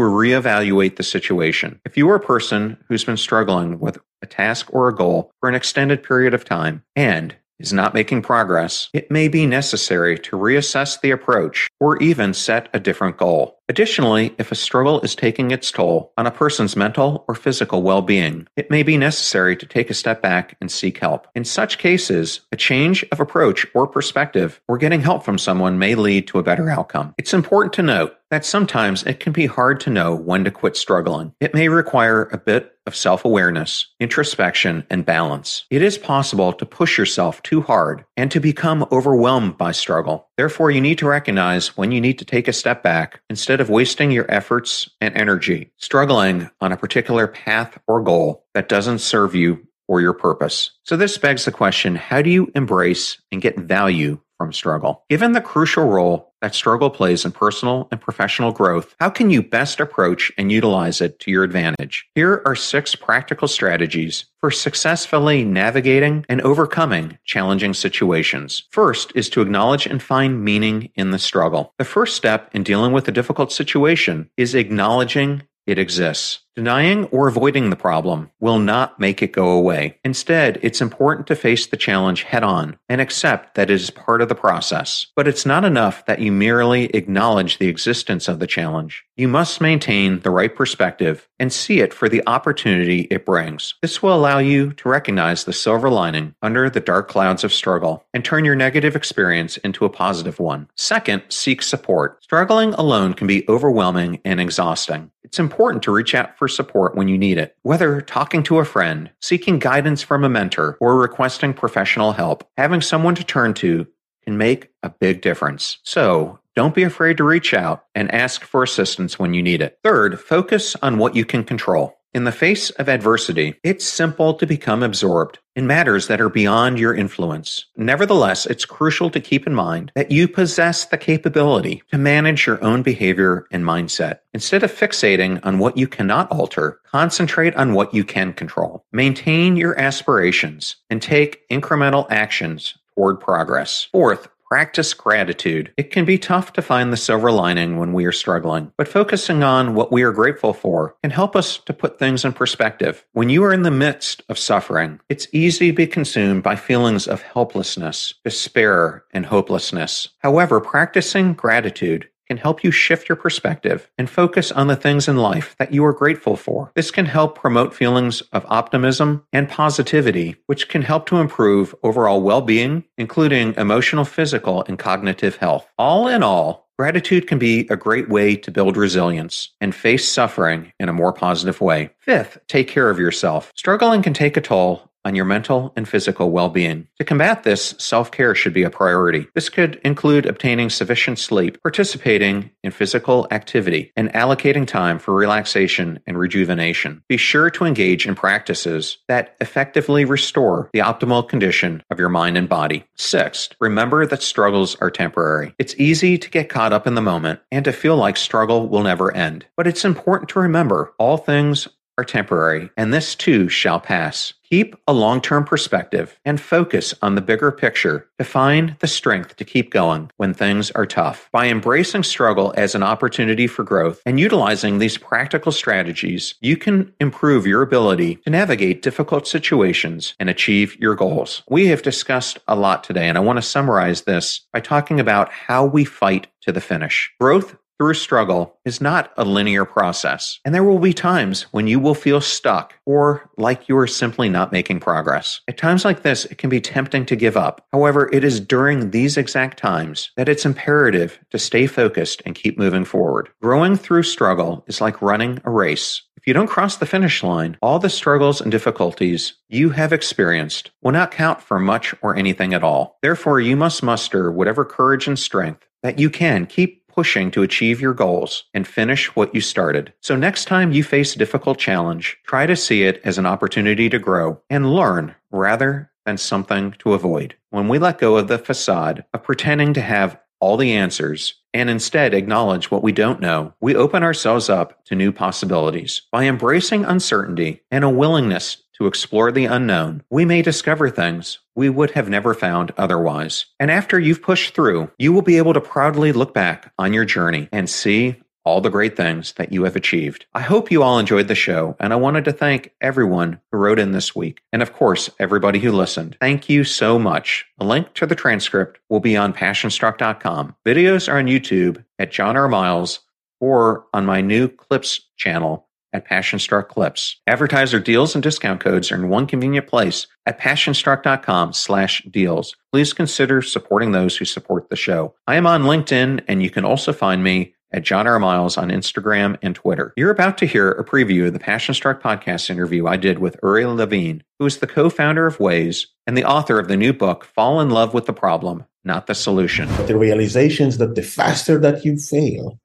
reevaluate 0.00 0.96
the 0.96 1.02
situation. 1.02 1.80
If 1.84 1.96
you 1.96 2.08
are 2.10 2.16
a 2.16 2.20
person 2.20 2.76
who's 2.88 3.04
been 3.04 3.16
struggling 3.16 3.78
with 3.80 3.98
a 4.22 4.26
task 4.26 4.68
or 4.72 4.88
a 4.88 4.94
goal 4.94 5.30
for 5.40 5.48
an 5.48 5.54
extended 5.54 6.02
period 6.02 6.34
of 6.34 6.44
time 6.44 6.82
and 6.96 7.36
is 7.58 7.72
not 7.72 7.94
making 7.94 8.22
progress, 8.22 8.88
it 8.92 9.10
may 9.10 9.28
be 9.28 9.46
necessary 9.46 10.18
to 10.18 10.36
reassess 10.36 11.00
the 11.00 11.10
approach 11.10 11.68
or 11.80 12.00
even 12.02 12.32
set 12.32 12.68
a 12.72 12.80
different 12.80 13.16
goal. 13.16 13.57
Additionally, 13.70 14.34
if 14.38 14.50
a 14.50 14.54
struggle 14.54 15.00
is 15.02 15.14
taking 15.14 15.50
its 15.50 15.70
toll 15.70 16.12
on 16.16 16.26
a 16.26 16.30
person's 16.30 16.74
mental 16.74 17.24
or 17.28 17.34
physical 17.34 17.82
well 17.82 18.00
being, 18.00 18.46
it 18.56 18.70
may 18.70 18.82
be 18.82 18.96
necessary 18.96 19.56
to 19.56 19.66
take 19.66 19.90
a 19.90 19.94
step 19.94 20.22
back 20.22 20.56
and 20.60 20.72
seek 20.72 20.98
help. 20.98 21.26
In 21.34 21.44
such 21.44 21.76
cases, 21.76 22.40
a 22.50 22.56
change 22.56 23.04
of 23.12 23.20
approach 23.20 23.66
or 23.74 23.86
perspective 23.86 24.60
or 24.68 24.78
getting 24.78 25.02
help 25.02 25.22
from 25.22 25.36
someone 25.36 25.78
may 25.78 25.94
lead 25.94 26.26
to 26.28 26.38
a 26.38 26.42
better 26.42 26.70
outcome. 26.70 27.14
It's 27.18 27.34
important 27.34 27.74
to 27.74 27.82
note 27.82 28.18
that 28.30 28.44
sometimes 28.44 29.02
it 29.04 29.20
can 29.20 29.32
be 29.32 29.46
hard 29.46 29.80
to 29.80 29.90
know 29.90 30.14
when 30.14 30.44
to 30.44 30.50
quit 30.50 30.76
struggling. 30.76 31.32
It 31.40 31.54
may 31.54 31.68
require 31.68 32.28
a 32.32 32.38
bit 32.38 32.74
of 32.86 32.96
self 32.96 33.24
awareness, 33.24 33.86
introspection, 34.00 34.84
and 34.90 35.04
balance. 35.04 35.64
It 35.70 35.82
is 35.82 35.98
possible 35.98 36.52
to 36.54 36.66
push 36.66 36.98
yourself 36.98 37.42
too 37.42 37.60
hard 37.60 38.04
and 38.16 38.30
to 38.30 38.40
become 38.40 38.86
overwhelmed 38.90 39.56
by 39.56 39.72
struggle. 39.72 40.28
Therefore, 40.36 40.70
you 40.70 40.80
need 40.80 40.98
to 40.98 41.08
recognize 41.08 41.76
when 41.76 41.92
you 41.92 42.00
need 42.00 42.18
to 42.18 42.24
take 42.24 42.48
a 42.48 42.52
step 42.52 42.82
back 42.82 43.20
instead 43.30 43.57
of 43.60 43.70
wasting 43.70 44.10
your 44.10 44.30
efforts 44.30 44.88
and 45.00 45.16
energy 45.16 45.72
struggling 45.76 46.50
on 46.60 46.72
a 46.72 46.76
particular 46.76 47.26
path 47.26 47.78
or 47.86 48.02
goal 48.02 48.44
that 48.54 48.68
doesn't 48.68 48.98
serve 48.98 49.34
you 49.34 49.66
or 49.88 50.00
your 50.00 50.12
purpose. 50.12 50.70
So, 50.84 50.96
this 50.96 51.18
begs 51.18 51.44
the 51.44 51.52
question 51.52 51.96
how 51.96 52.22
do 52.22 52.30
you 52.30 52.52
embrace 52.54 53.18
and 53.32 53.42
get 53.42 53.58
value 53.58 54.20
from 54.38 54.52
struggle? 54.52 55.04
Given 55.10 55.32
the 55.32 55.42
crucial 55.42 55.84
role 55.84 56.32
that 56.40 56.54
struggle 56.54 56.88
plays 56.88 57.24
in 57.24 57.32
personal 57.32 57.88
and 57.90 58.00
professional 58.00 58.52
growth, 58.52 58.94
how 59.00 59.10
can 59.10 59.28
you 59.28 59.42
best 59.42 59.80
approach 59.80 60.32
and 60.38 60.50
utilize 60.50 61.00
it 61.00 61.18
to 61.20 61.30
your 61.30 61.44
advantage? 61.44 62.06
Here 62.14 62.42
are 62.46 62.54
six 62.54 62.94
practical 62.94 63.48
strategies 63.48 64.24
for 64.40 64.50
successfully 64.50 65.44
navigating 65.44 66.24
and 66.28 66.40
overcoming 66.42 67.18
challenging 67.24 67.74
situations. 67.74 68.62
First 68.70 69.12
is 69.14 69.28
to 69.30 69.42
acknowledge 69.42 69.86
and 69.86 70.02
find 70.02 70.42
meaning 70.42 70.90
in 70.94 71.10
the 71.10 71.18
struggle. 71.18 71.74
The 71.78 71.84
first 71.84 72.16
step 72.16 72.48
in 72.54 72.62
dealing 72.62 72.92
with 72.92 73.08
a 73.08 73.12
difficult 73.12 73.52
situation 73.52 74.30
is 74.36 74.54
acknowledging 74.54 75.42
it 75.66 75.78
exists. 75.78 76.40
Denying 76.58 77.04
or 77.12 77.28
avoiding 77.28 77.70
the 77.70 77.76
problem 77.76 78.32
will 78.40 78.58
not 78.58 78.98
make 78.98 79.22
it 79.22 79.30
go 79.30 79.50
away. 79.50 79.96
Instead, 80.04 80.58
it's 80.60 80.80
important 80.80 81.28
to 81.28 81.36
face 81.36 81.68
the 81.68 81.76
challenge 81.76 82.24
head 82.24 82.42
on 82.42 82.76
and 82.88 83.00
accept 83.00 83.54
that 83.54 83.70
it 83.70 83.74
is 83.74 83.90
part 83.90 84.20
of 84.20 84.28
the 84.28 84.34
process. 84.34 85.06
But 85.14 85.28
it's 85.28 85.46
not 85.46 85.64
enough 85.64 86.04
that 86.06 86.18
you 86.18 86.32
merely 86.32 86.86
acknowledge 86.86 87.58
the 87.58 87.68
existence 87.68 88.26
of 88.26 88.40
the 88.40 88.46
challenge. 88.48 89.04
You 89.16 89.28
must 89.28 89.60
maintain 89.60 90.18
the 90.18 90.32
right 90.32 90.52
perspective 90.52 91.28
and 91.38 91.52
see 91.52 91.78
it 91.78 91.94
for 91.94 92.08
the 92.08 92.24
opportunity 92.26 93.02
it 93.02 93.24
brings. 93.24 93.74
This 93.80 94.02
will 94.02 94.12
allow 94.12 94.38
you 94.38 94.72
to 94.72 94.88
recognize 94.88 95.44
the 95.44 95.52
silver 95.52 95.88
lining 95.88 96.34
under 96.42 96.68
the 96.68 96.80
dark 96.80 97.08
clouds 97.08 97.44
of 97.44 97.52
struggle 97.52 98.04
and 98.12 98.24
turn 98.24 98.44
your 98.44 98.56
negative 98.56 98.96
experience 98.96 99.58
into 99.58 99.84
a 99.84 99.90
positive 99.90 100.40
one. 100.40 100.68
Second, 100.74 101.22
seek 101.28 101.62
support. 101.62 102.20
Struggling 102.24 102.74
alone 102.74 103.14
can 103.14 103.28
be 103.28 103.48
overwhelming 103.48 104.20
and 104.24 104.40
exhausting. 104.40 105.12
It's 105.22 105.38
important 105.38 105.82
to 105.82 105.92
reach 105.92 106.14
out 106.14 106.38
for 106.38 106.47
support 106.48 106.94
when 106.94 107.08
you 107.08 107.18
need 107.18 107.38
it. 107.38 107.56
Whether 107.62 108.00
talking 108.00 108.42
to 108.44 108.58
a 108.58 108.64
friend, 108.64 109.10
seeking 109.20 109.58
guidance 109.58 110.02
from 110.02 110.24
a 110.24 110.28
mentor, 110.28 110.76
or 110.80 110.98
requesting 110.98 111.54
professional 111.54 112.12
help, 112.12 112.48
having 112.56 112.80
someone 112.80 113.14
to 113.14 113.24
turn 113.24 113.54
to 113.54 113.86
can 114.24 114.36
make 114.36 114.70
a 114.82 114.90
big 114.90 115.20
difference. 115.20 115.78
So, 115.82 116.38
don't 116.56 116.74
be 116.74 116.82
afraid 116.82 117.16
to 117.18 117.24
reach 117.24 117.54
out 117.54 117.84
and 117.94 118.12
ask 118.12 118.42
for 118.42 118.64
assistance 118.64 119.16
when 119.16 119.32
you 119.32 119.42
need 119.42 119.62
it. 119.62 119.78
Third, 119.84 120.18
focus 120.18 120.74
on 120.82 120.98
what 120.98 121.14
you 121.14 121.24
can 121.24 121.44
control. 121.44 121.97
In 122.14 122.24
the 122.24 122.32
face 122.32 122.70
of 122.70 122.88
adversity, 122.88 123.60
it's 123.62 123.84
simple 123.84 124.32
to 124.34 124.46
become 124.46 124.82
absorbed 124.82 125.40
in 125.54 125.66
matters 125.66 126.06
that 126.06 126.22
are 126.22 126.30
beyond 126.30 126.78
your 126.78 126.94
influence. 126.94 127.66
Nevertheless, 127.76 128.46
it's 128.46 128.64
crucial 128.64 129.10
to 129.10 129.20
keep 129.20 129.46
in 129.46 129.54
mind 129.54 129.92
that 129.94 130.10
you 130.10 130.26
possess 130.26 130.86
the 130.86 130.96
capability 130.96 131.82
to 131.90 131.98
manage 131.98 132.46
your 132.46 132.64
own 132.64 132.82
behavior 132.82 133.46
and 133.52 133.62
mindset. 133.62 134.20
Instead 134.32 134.62
of 134.62 134.72
fixating 134.72 135.38
on 135.44 135.58
what 135.58 135.76
you 135.76 135.86
cannot 135.86 136.32
alter, 136.32 136.80
concentrate 136.86 137.54
on 137.56 137.74
what 137.74 137.92
you 137.92 138.04
can 138.04 138.32
control. 138.32 138.86
Maintain 138.90 139.56
your 139.56 139.78
aspirations 139.78 140.76
and 140.88 141.02
take 141.02 141.46
incremental 141.50 142.06
actions 142.08 142.74
toward 142.94 143.20
progress. 143.20 143.86
Fourth, 143.92 144.28
Practice 144.50 144.94
gratitude. 144.94 145.74
It 145.76 145.90
can 145.90 146.06
be 146.06 146.16
tough 146.16 146.54
to 146.54 146.62
find 146.62 146.90
the 146.90 146.96
silver 146.96 147.30
lining 147.30 147.76
when 147.76 147.92
we 147.92 148.06
are 148.06 148.12
struggling, 148.12 148.72
but 148.78 148.88
focusing 148.88 149.42
on 149.42 149.74
what 149.74 149.92
we 149.92 150.02
are 150.02 150.10
grateful 150.10 150.54
for 150.54 150.96
can 151.02 151.10
help 151.10 151.36
us 151.36 151.58
to 151.58 151.74
put 151.74 151.98
things 151.98 152.24
in 152.24 152.32
perspective. 152.32 153.04
When 153.12 153.28
you 153.28 153.44
are 153.44 153.52
in 153.52 153.60
the 153.60 153.70
midst 153.70 154.22
of 154.30 154.38
suffering, 154.38 155.00
it's 155.10 155.28
easy 155.32 155.70
to 155.70 155.76
be 155.76 155.86
consumed 155.86 156.44
by 156.44 156.56
feelings 156.56 157.06
of 157.06 157.20
helplessness, 157.20 158.14
despair, 158.24 159.04
and 159.12 159.26
hopelessness. 159.26 160.08
However, 160.20 160.62
practicing 160.62 161.34
gratitude 161.34 162.08
can 162.28 162.36
help 162.36 162.62
you 162.62 162.70
shift 162.70 163.08
your 163.08 163.16
perspective 163.16 163.90
and 163.98 164.10
focus 164.10 164.52
on 164.52 164.66
the 164.66 164.76
things 164.76 165.08
in 165.08 165.16
life 165.16 165.56
that 165.58 165.72
you 165.72 165.84
are 165.84 165.92
grateful 165.92 166.36
for. 166.36 166.70
This 166.74 166.90
can 166.90 167.06
help 167.06 167.38
promote 167.38 167.74
feelings 167.74 168.20
of 168.32 168.46
optimism 168.48 169.24
and 169.32 169.48
positivity, 169.48 170.36
which 170.46 170.68
can 170.68 170.82
help 170.82 171.06
to 171.06 171.16
improve 171.16 171.74
overall 171.82 172.20
well 172.20 172.42
being, 172.42 172.84
including 172.96 173.54
emotional, 173.56 174.04
physical, 174.04 174.64
and 174.68 174.78
cognitive 174.78 175.36
health. 175.36 175.66
All 175.78 176.08
in 176.08 176.22
all, 176.22 176.68
Gratitude 176.78 177.26
can 177.26 177.40
be 177.40 177.66
a 177.70 177.76
great 177.76 178.08
way 178.08 178.36
to 178.36 178.52
build 178.52 178.76
resilience 178.76 179.48
and 179.60 179.74
face 179.74 180.08
suffering 180.08 180.72
in 180.78 180.88
a 180.88 180.92
more 180.92 181.12
positive 181.12 181.60
way. 181.60 181.90
Fifth, 181.98 182.38
take 182.46 182.68
care 182.68 182.88
of 182.88 183.00
yourself. 183.00 183.52
Struggling 183.56 184.00
can 184.00 184.14
take 184.14 184.36
a 184.36 184.40
toll 184.40 184.88
on 185.08 185.14
your 185.14 185.24
mental 185.24 185.72
and 185.74 185.88
physical 185.88 186.30
well 186.30 186.50
being. 186.50 186.86
To 186.98 187.04
combat 187.04 187.42
this, 187.42 187.74
self 187.78 188.10
care 188.10 188.34
should 188.34 188.52
be 188.52 188.62
a 188.62 188.70
priority. 188.70 189.26
This 189.34 189.48
could 189.48 189.80
include 189.84 190.26
obtaining 190.26 190.68
sufficient 190.68 191.18
sleep, 191.18 191.60
participating 191.62 192.50
in 192.62 192.70
physical 192.70 193.26
activity, 193.30 193.90
and 193.96 194.12
allocating 194.12 194.66
time 194.66 194.98
for 194.98 195.14
relaxation 195.14 195.98
and 196.06 196.18
rejuvenation. 196.18 197.02
Be 197.08 197.16
sure 197.16 197.48
to 197.50 197.64
engage 197.64 198.06
in 198.06 198.14
practices 198.14 198.98
that 199.08 199.34
effectively 199.40 200.04
restore 200.04 200.68
the 200.74 200.80
optimal 200.80 201.26
condition 201.26 201.82
of 201.90 201.98
your 201.98 202.10
mind 202.10 202.36
and 202.36 202.48
body. 202.48 202.84
Sixth, 202.96 203.54
remember 203.60 204.06
that 204.06 204.22
struggles 204.22 204.76
are 204.76 204.90
temporary. 204.90 205.54
It's 205.58 205.74
easy 205.78 206.18
to 206.18 206.30
get 206.30 206.50
caught 206.50 206.74
up 206.74 206.86
in 206.86 206.94
the 206.94 207.00
moment 207.00 207.40
and 207.50 207.64
to 207.64 207.72
feel 207.72 207.96
like 207.96 208.18
struggle 208.18 208.68
will 208.68 208.82
never 208.82 209.10
end. 209.14 209.46
But 209.56 209.66
it's 209.66 209.86
important 209.86 210.28
to 210.30 210.40
remember 210.40 210.92
all 210.98 211.16
things 211.16 211.66
are 211.98 212.04
temporary, 212.04 212.70
and 212.76 212.94
this 212.94 213.16
too 213.16 213.48
shall 213.48 213.80
pass. 213.80 214.32
Keep 214.50 214.76
a 214.86 214.94
long 214.94 215.20
term 215.20 215.44
perspective 215.44 216.18
and 216.24 216.40
focus 216.40 216.94
on 217.02 217.14
the 217.14 217.20
bigger 217.20 217.52
picture 217.52 218.08
to 218.18 218.24
find 218.24 218.76
the 218.78 218.86
strength 218.86 219.36
to 219.36 219.44
keep 219.44 219.70
going 219.70 220.10
when 220.16 220.32
things 220.32 220.70
are 220.70 220.86
tough. 220.86 221.28
By 221.32 221.48
embracing 221.48 222.02
struggle 222.02 222.54
as 222.56 222.74
an 222.74 222.82
opportunity 222.82 223.46
for 223.46 223.62
growth 223.62 224.00
and 224.06 224.18
utilizing 224.18 224.78
these 224.78 224.96
practical 224.96 225.52
strategies, 225.52 226.34
you 226.40 226.56
can 226.56 226.94
improve 226.98 227.46
your 227.46 227.60
ability 227.60 228.16
to 228.24 228.30
navigate 228.30 228.80
difficult 228.80 229.26
situations 229.26 230.14
and 230.18 230.30
achieve 230.30 230.76
your 230.80 230.94
goals. 230.94 231.42
We 231.50 231.66
have 231.66 231.82
discussed 231.82 232.38
a 232.48 232.56
lot 232.56 232.84
today, 232.84 233.06
and 233.06 233.18
I 233.18 233.20
want 233.22 233.36
to 233.36 233.42
summarize 233.42 234.02
this 234.02 234.46
by 234.52 234.60
talking 234.60 234.98
about 234.98 235.30
how 235.30 235.66
we 235.66 235.84
fight 235.84 236.28
to 236.42 236.52
the 236.52 236.60
finish. 236.62 237.12
Growth 237.20 237.54
through 237.78 237.94
struggle 237.94 238.56
is 238.64 238.80
not 238.80 239.12
a 239.16 239.24
linear 239.24 239.64
process, 239.64 240.40
and 240.44 240.54
there 240.54 240.64
will 240.64 240.80
be 240.80 240.92
times 240.92 241.42
when 241.52 241.66
you 241.68 241.78
will 241.78 241.94
feel 241.94 242.20
stuck 242.20 242.74
or 242.84 243.30
like 243.38 243.68
you 243.68 243.78
are 243.78 243.86
simply 243.86 244.28
not 244.28 244.52
making 244.52 244.80
progress. 244.80 245.40
At 245.46 245.58
times 245.58 245.84
like 245.84 246.02
this, 246.02 246.24
it 246.24 246.38
can 246.38 246.50
be 246.50 246.60
tempting 246.60 247.06
to 247.06 247.16
give 247.16 247.36
up. 247.36 247.64
However, 247.72 248.10
it 248.12 248.24
is 248.24 248.40
during 248.40 248.90
these 248.90 249.16
exact 249.16 249.58
times 249.58 250.10
that 250.16 250.28
it's 250.28 250.44
imperative 250.44 251.20
to 251.30 251.38
stay 251.38 251.66
focused 251.66 252.20
and 252.26 252.34
keep 252.34 252.58
moving 252.58 252.84
forward. 252.84 253.28
Growing 253.40 253.76
through 253.76 254.02
struggle 254.02 254.64
is 254.66 254.80
like 254.80 255.00
running 255.00 255.40
a 255.44 255.50
race. 255.50 256.02
If 256.16 256.26
you 256.26 256.34
don't 256.34 256.48
cross 256.48 256.76
the 256.76 256.84
finish 256.84 257.22
line, 257.22 257.56
all 257.62 257.78
the 257.78 257.88
struggles 257.88 258.40
and 258.40 258.50
difficulties 258.50 259.34
you 259.48 259.70
have 259.70 259.92
experienced 259.92 260.72
will 260.82 260.90
not 260.90 261.12
count 261.12 261.40
for 261.40 261.60
much 261.60 261.94
or 262.02 262.16
anything 262.16 262.54
at 262.54 262.64
all. 262.64 262.98
Therefore, 263.02 263.40
you 263.40 263.56
must 263.56 263.84
muster 263.84 264.32
whatever 264.32 264.64
courage 264.64 265.06
and 265.06 265.16
strength 265.16 265.64
that 265.84 265.98
you 266.00 266.10
can 266.10 266.44
keep 266.46 266.77
pushing 266.98 267.30
to 267.30 267.44
achieve 267.44 267.80
your 267.80 267.94
goals 267.94 268.42
and 268.52 268.66
finish 268.66 269.14
what 269.14 269.32
you 269.32 269.40
started. 269.40 269.92
So 270.00 270.16
next 270.16 270.46
time 270.46 270.72
you 270.72 270.82
face 270.82 271.14
a 271.14 271.18
difficult 271.20 271.56
challenge, 271.56 272.18
try 272.26 272.44
to 272.44 272.56
see 272.56 272.82
it 272.82 273.00
as 273.04 273.18
an 273.18 273.24
opportunity 273.24 273.88
to 273.88 274.00
grow 274.00 274.42
and 274.50 274.74
learn 274.74 275.14
rather 275.30 275.92
than 276.04 276.18
something 276.18 276.72
to 276.80 276.94
avoid. 276.94 277.36
When 277.50 277.68
we 277.68 277.78
let 277.78 278.00
go 278.00 278.16
of 278.16 278.26
the 278.26 278.36
facade 278.36 279.04
of 279.14 279.22
pretending 279.22 279.74
to 279.74 279.80
have 279.80 280.18
all 280.40 280.56
the 280.56 280.72
answers 280.72 281.34
and 281.54 281.70
instead 281.70 282.14
acknowledge 282.14 282.68
what 282.68 282.82
we 282.82 282.90
don't 282.90 283.20
know, 283.20 283.54
we 283.60 283.76
open 283.76 284.02
ourselves 284.02 284.50
up 284.50 284.84
to 284.86 284.96
new 284.96 285.12
possibilities. 285.12 286.02
By 286.10 286.24
embracing 286.24 286.84
uncertainty 286.84 287.62
and 287.70 287.84
a 287.84 287.88
willingness 287.88 288.56
to 288.78 288.86
explore 288.86 289.30
the 289.30 289.44
unknown, 289.44 290.02
we 290.08 290.24
may 290.24 290.40
discover 290.40 290.88
things 290.88 291.40
we 291.54 291.68
would 291.68 291.90
have 291.90 292.08
never 292.08 292.32
found 292.32 292.72
otherwise. 292.78 293.46
And 293.58 293.70
after 293.70 293.98
you've 293.98 294.22
pushed 294.22 294.54
through, 294.54 294.90
you 294.98 295.12
will 295.12 295.22
be 295.22 295.36
able 295.36 295.52
to 295.52 295.60
proudly 295.60 296.12
look 296.12 296.32
back 296.32 296.72
on 296.78 296.92
your 296.92 297.04
journey 297.04 297.48
and 297.52 297.68
see 297.68 298.16
all 298.44 298.62
the 298.62 298.70
great 298.70 298.96
things 298.96 299.34
that 299.34 299.52
you 299.52 299.64
have 299.64 299.76
achieved. 299.76 300.24
I 300.32 300.40
hope 300.40 300.70
you 300.70 300.82
all 300.82 300.98
enjoyed 300.98 301.28
the 301.28 301.34
show, 301.34 301.76
and 301.78 301.92
I 301.92 301.96
wanted 301.96 302.24
to 302.24 302.32
thank 302.32 302.72
everyone 302.80 303.40
who 303.52 303.58
wrote 303.58 303.78
in 303.78 303.92
this 303.92 304.16
week, 304.16 304.40
and 304.54 304.62
of 304.62 304.72
course, 304.72 305.10
everybody 305.18 305.58
who 305.58 305.70
listened. 305.70 306.16
Thank 306.18 306.48
you 306.48 306.64
so 306.64 306.98
much. 306.98 307.44
A 307.58 307.64
link 307.66 307.92
to 307.94 308.06
the 308.06 308.14
transcript 308.14 308.80
will 308.88 309.00
be 309.00 309.18
on 309.18 309.34
passionstruck.com. 309.34 310.56
Videos 310.64 311.12
are 311.12 311.18
on 311.18 311.26
YouTube 311.26 311.84
at 311.98 312.10
John 312.10 312.38
R. 312.38 312.48
Miles 312.48 313.00
or 313.38 313.84
on 313.92 314.06
my 314.06 314.22
new 314.22 314.48
Clips 314.48 315.02
channel 315.18 315.67
at 315.92 316.08
PassionStruck 316.08 316.68
Clips. 316.68 317.20
Advertiser 317.26 317.80
deals 317.80 318.14
and 318.14 318.22
discount 318.22 318.60
codes 318.60 318.92
are 318.92 318.96
in 318.96 319.08
one 319.08 319.26
convenient 319.26 319.66
place 319.66 320.06
at 320.26 320.38
passionstruck.com 320.38 321.52
slash 321.52 322.02
deals. 322.10 322.54
Please 322.72 322.92
consider 322.92 323.42
supporting 323.42 323.92
those 323.92 324.16
who 324.16 324.24
support 324.24 324.68
the 324.68 324.76
show. 324.76 325.14
I 325.26 325.36
am 325.36 325.46
on 325.46 325.62
LinkedIn 325.62 326.24
and 326.28 326.42
you 326.42 326.50
can 326.50 326.64
also 326.64 326.92
find 326.92 327.22
me 327.22 327.54
at 327.72 327.82
John 327.82 328.06
R. 328.06 328.18
Miles 328.18 328.56
on 328.56 328.70
Instagram 328.70 329.36
and 329.42 329.54
Twitter. 329.54 329.92
You're 329.96 330.10
about 330.10 330.38
to 330.38 330.46
hear 330.46 330.70
a 330.70 330.84
preview 330.84 331.26
of 331.26 331.32
the 331.32 331.38
Passion 331.38 331.74
Struck 331.74 332.02
podcast 332.02 332.50
interview 332.50 332.86
I 332.86 332.96
did 332.96 333.18
with 333.18 333.36
Uri 333.42 333.66
Levine, 333.66 334.22
who 334.38 334.46
is 334.46 334.58
the 334.58 334.66
co-founder 334.66 335.26
of 335.26 335.38
Waze 335.38 335.86
and 336.06 336.16
the 336.16 336.24
author 336.24 336.58
of 336.58 336.68
the 336.68 336.76
new 336.76 336.92
book, 336.92 337.24
Fall 337.24 337.60
in 337.60 337.70
Love 337.70 337.92
with 337.92 338.06
the 338.06 338.12
Problem, 338.12 338.64
Not 338.84 339.06
the 339.06 339.14
Solution. 339.14 339.68
The 339.86 339.98
realization 339.98 340.68
is 340.68 340.78
that 340.78 340.94
the 340.94 341.02
faster 341.02 341.58
that 341.58 341.84
you 341.84 341.98
fail, 341.98 342.58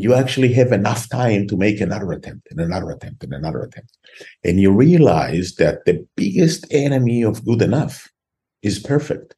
you 0.00 0.14
actually 0.14 0.52
have 0.52 0.72
enough 0.72 1.08
time 1.08 1.46
to 1.48 1.56
make 1.56 1.80
another 1.80 2.12
attempt 2.12 2.48
and 2.50 2.60
another 2.60 2.90
attempt 2.90 3.24
and 3.24 3.32
another 3.32 3.62
attempt. 3.62 3.96
And 4.44 4.60
you 4.60 4.72
realize 4.72 5.54
that 5.54 5.84
the 5.84 6.06
biggest 6.16 6.66
enemy 6.70 7.22
of 7.22 7.44
good 7.44 7.62
enough 7.62 8.08
is 8.62 8.78
perfect. 8.78 9.34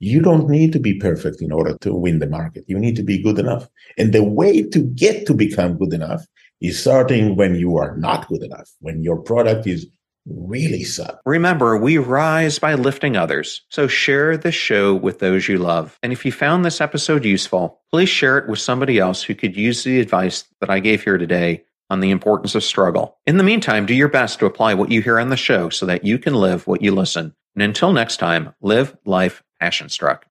You 0.00 0.20
don't 0.20 0.48
need 0.48 0.72
to 0.72 0.78
be 0.78 0.98
perfect 0.98 1.40
in 1.40 1.52
order 1.52 1.78
to 1.78 1.94
win 1.94 2.18
the 2.18 2.26
market. 2.26 2.64
You 2.66 2.78
need 2.78 2.96
to 2.96 3.02
be 3.02 3.22
good 3.22 3.38
enough. 3.38 3.68
And 3.96 4.12
the 4.12 4.24
way 4.24 4.62
to 4.62 4.80
get 4.80 5.26
to 5.26 5.34
become 5.34 5.78
good 5.78 5.92
enough 5.92 6.26
is 6.60 6.80
starting 6.80 7.36
when 7.36 7.54
you 7.54 7.76
are 7.76 7.96
not 7.96 8.28
good 8.28 8.42
enough, 8.42 8.70
when 8.80 9.02
your 9.02 9.20
product 9.20 9.66
is 9.66 9.86
really 10.26 10.84
suck. 10.84 11.20
Remember, 11.24 11.76
we 11.76 11.98
rise 11.98 12.58
by 12.58 12.74
lifting 12.74 13.16
others. 13.16 13.62
So 13.68 13.86
share 13.86 14.36
this 14.36 14.54
show 14.54 14.94
with 14.94 15.18
those 15.18 15.48
you 15.48 15.58
love. 15.58 15.98
And 16.02 16.12
if 16.12 16.24
you 16.24 16.32
found 16.32 16.64
this 16.64 16.80
episode 16.80 17.24
useful, 17.24 17.80
please 17.92 18.08
share 18.08 18.38
it 18.38 18.48
with 18.48 18.58
somebody 18.58 18.98
else 18.98 19.22
who 19.22 19.34
could 19.34 19.56
use 19.56 19.84
the 19.84 20.00
advice 20.00 20.44
that 20.60 20.70
I 20.70 20.80
gave 20.80 21.04
here 21.04 21.18
today 21.18 21.64
on 21.90 22.00
the 22.00 22.10
importance 22.10 22.54
of 22.54 22.64
struggle. 22.64 23.18
In 23.26 23.36
the 23.36 23.44
meantime, 23.44 23.86
do 23.86 23.94
your 23.94 24.08
best 24.08 24.38
to 24.38 24.46
apply 24.46 24.74
what 24.74 24.90
you 24.90 25.02
hear 25.02 25.18
on 25.18 25.28
the 25.28 25.36
show 25.36 25.68
so 25.68 25.86
that 25.86 26.04
you 26.04 26.18
can 26.18 26.34
live 26.34 26.66
what 26.66 26.82
you 26.82 26.94
listen. 26.94 27.34
And 27.54 27.62
until 27.62 27.92
next 27.92 28.16
time, 28.16 28.54
live 28.60 28.96
life 29.04 29.42
passion 29.60 29.88
struck. 29.88 30.22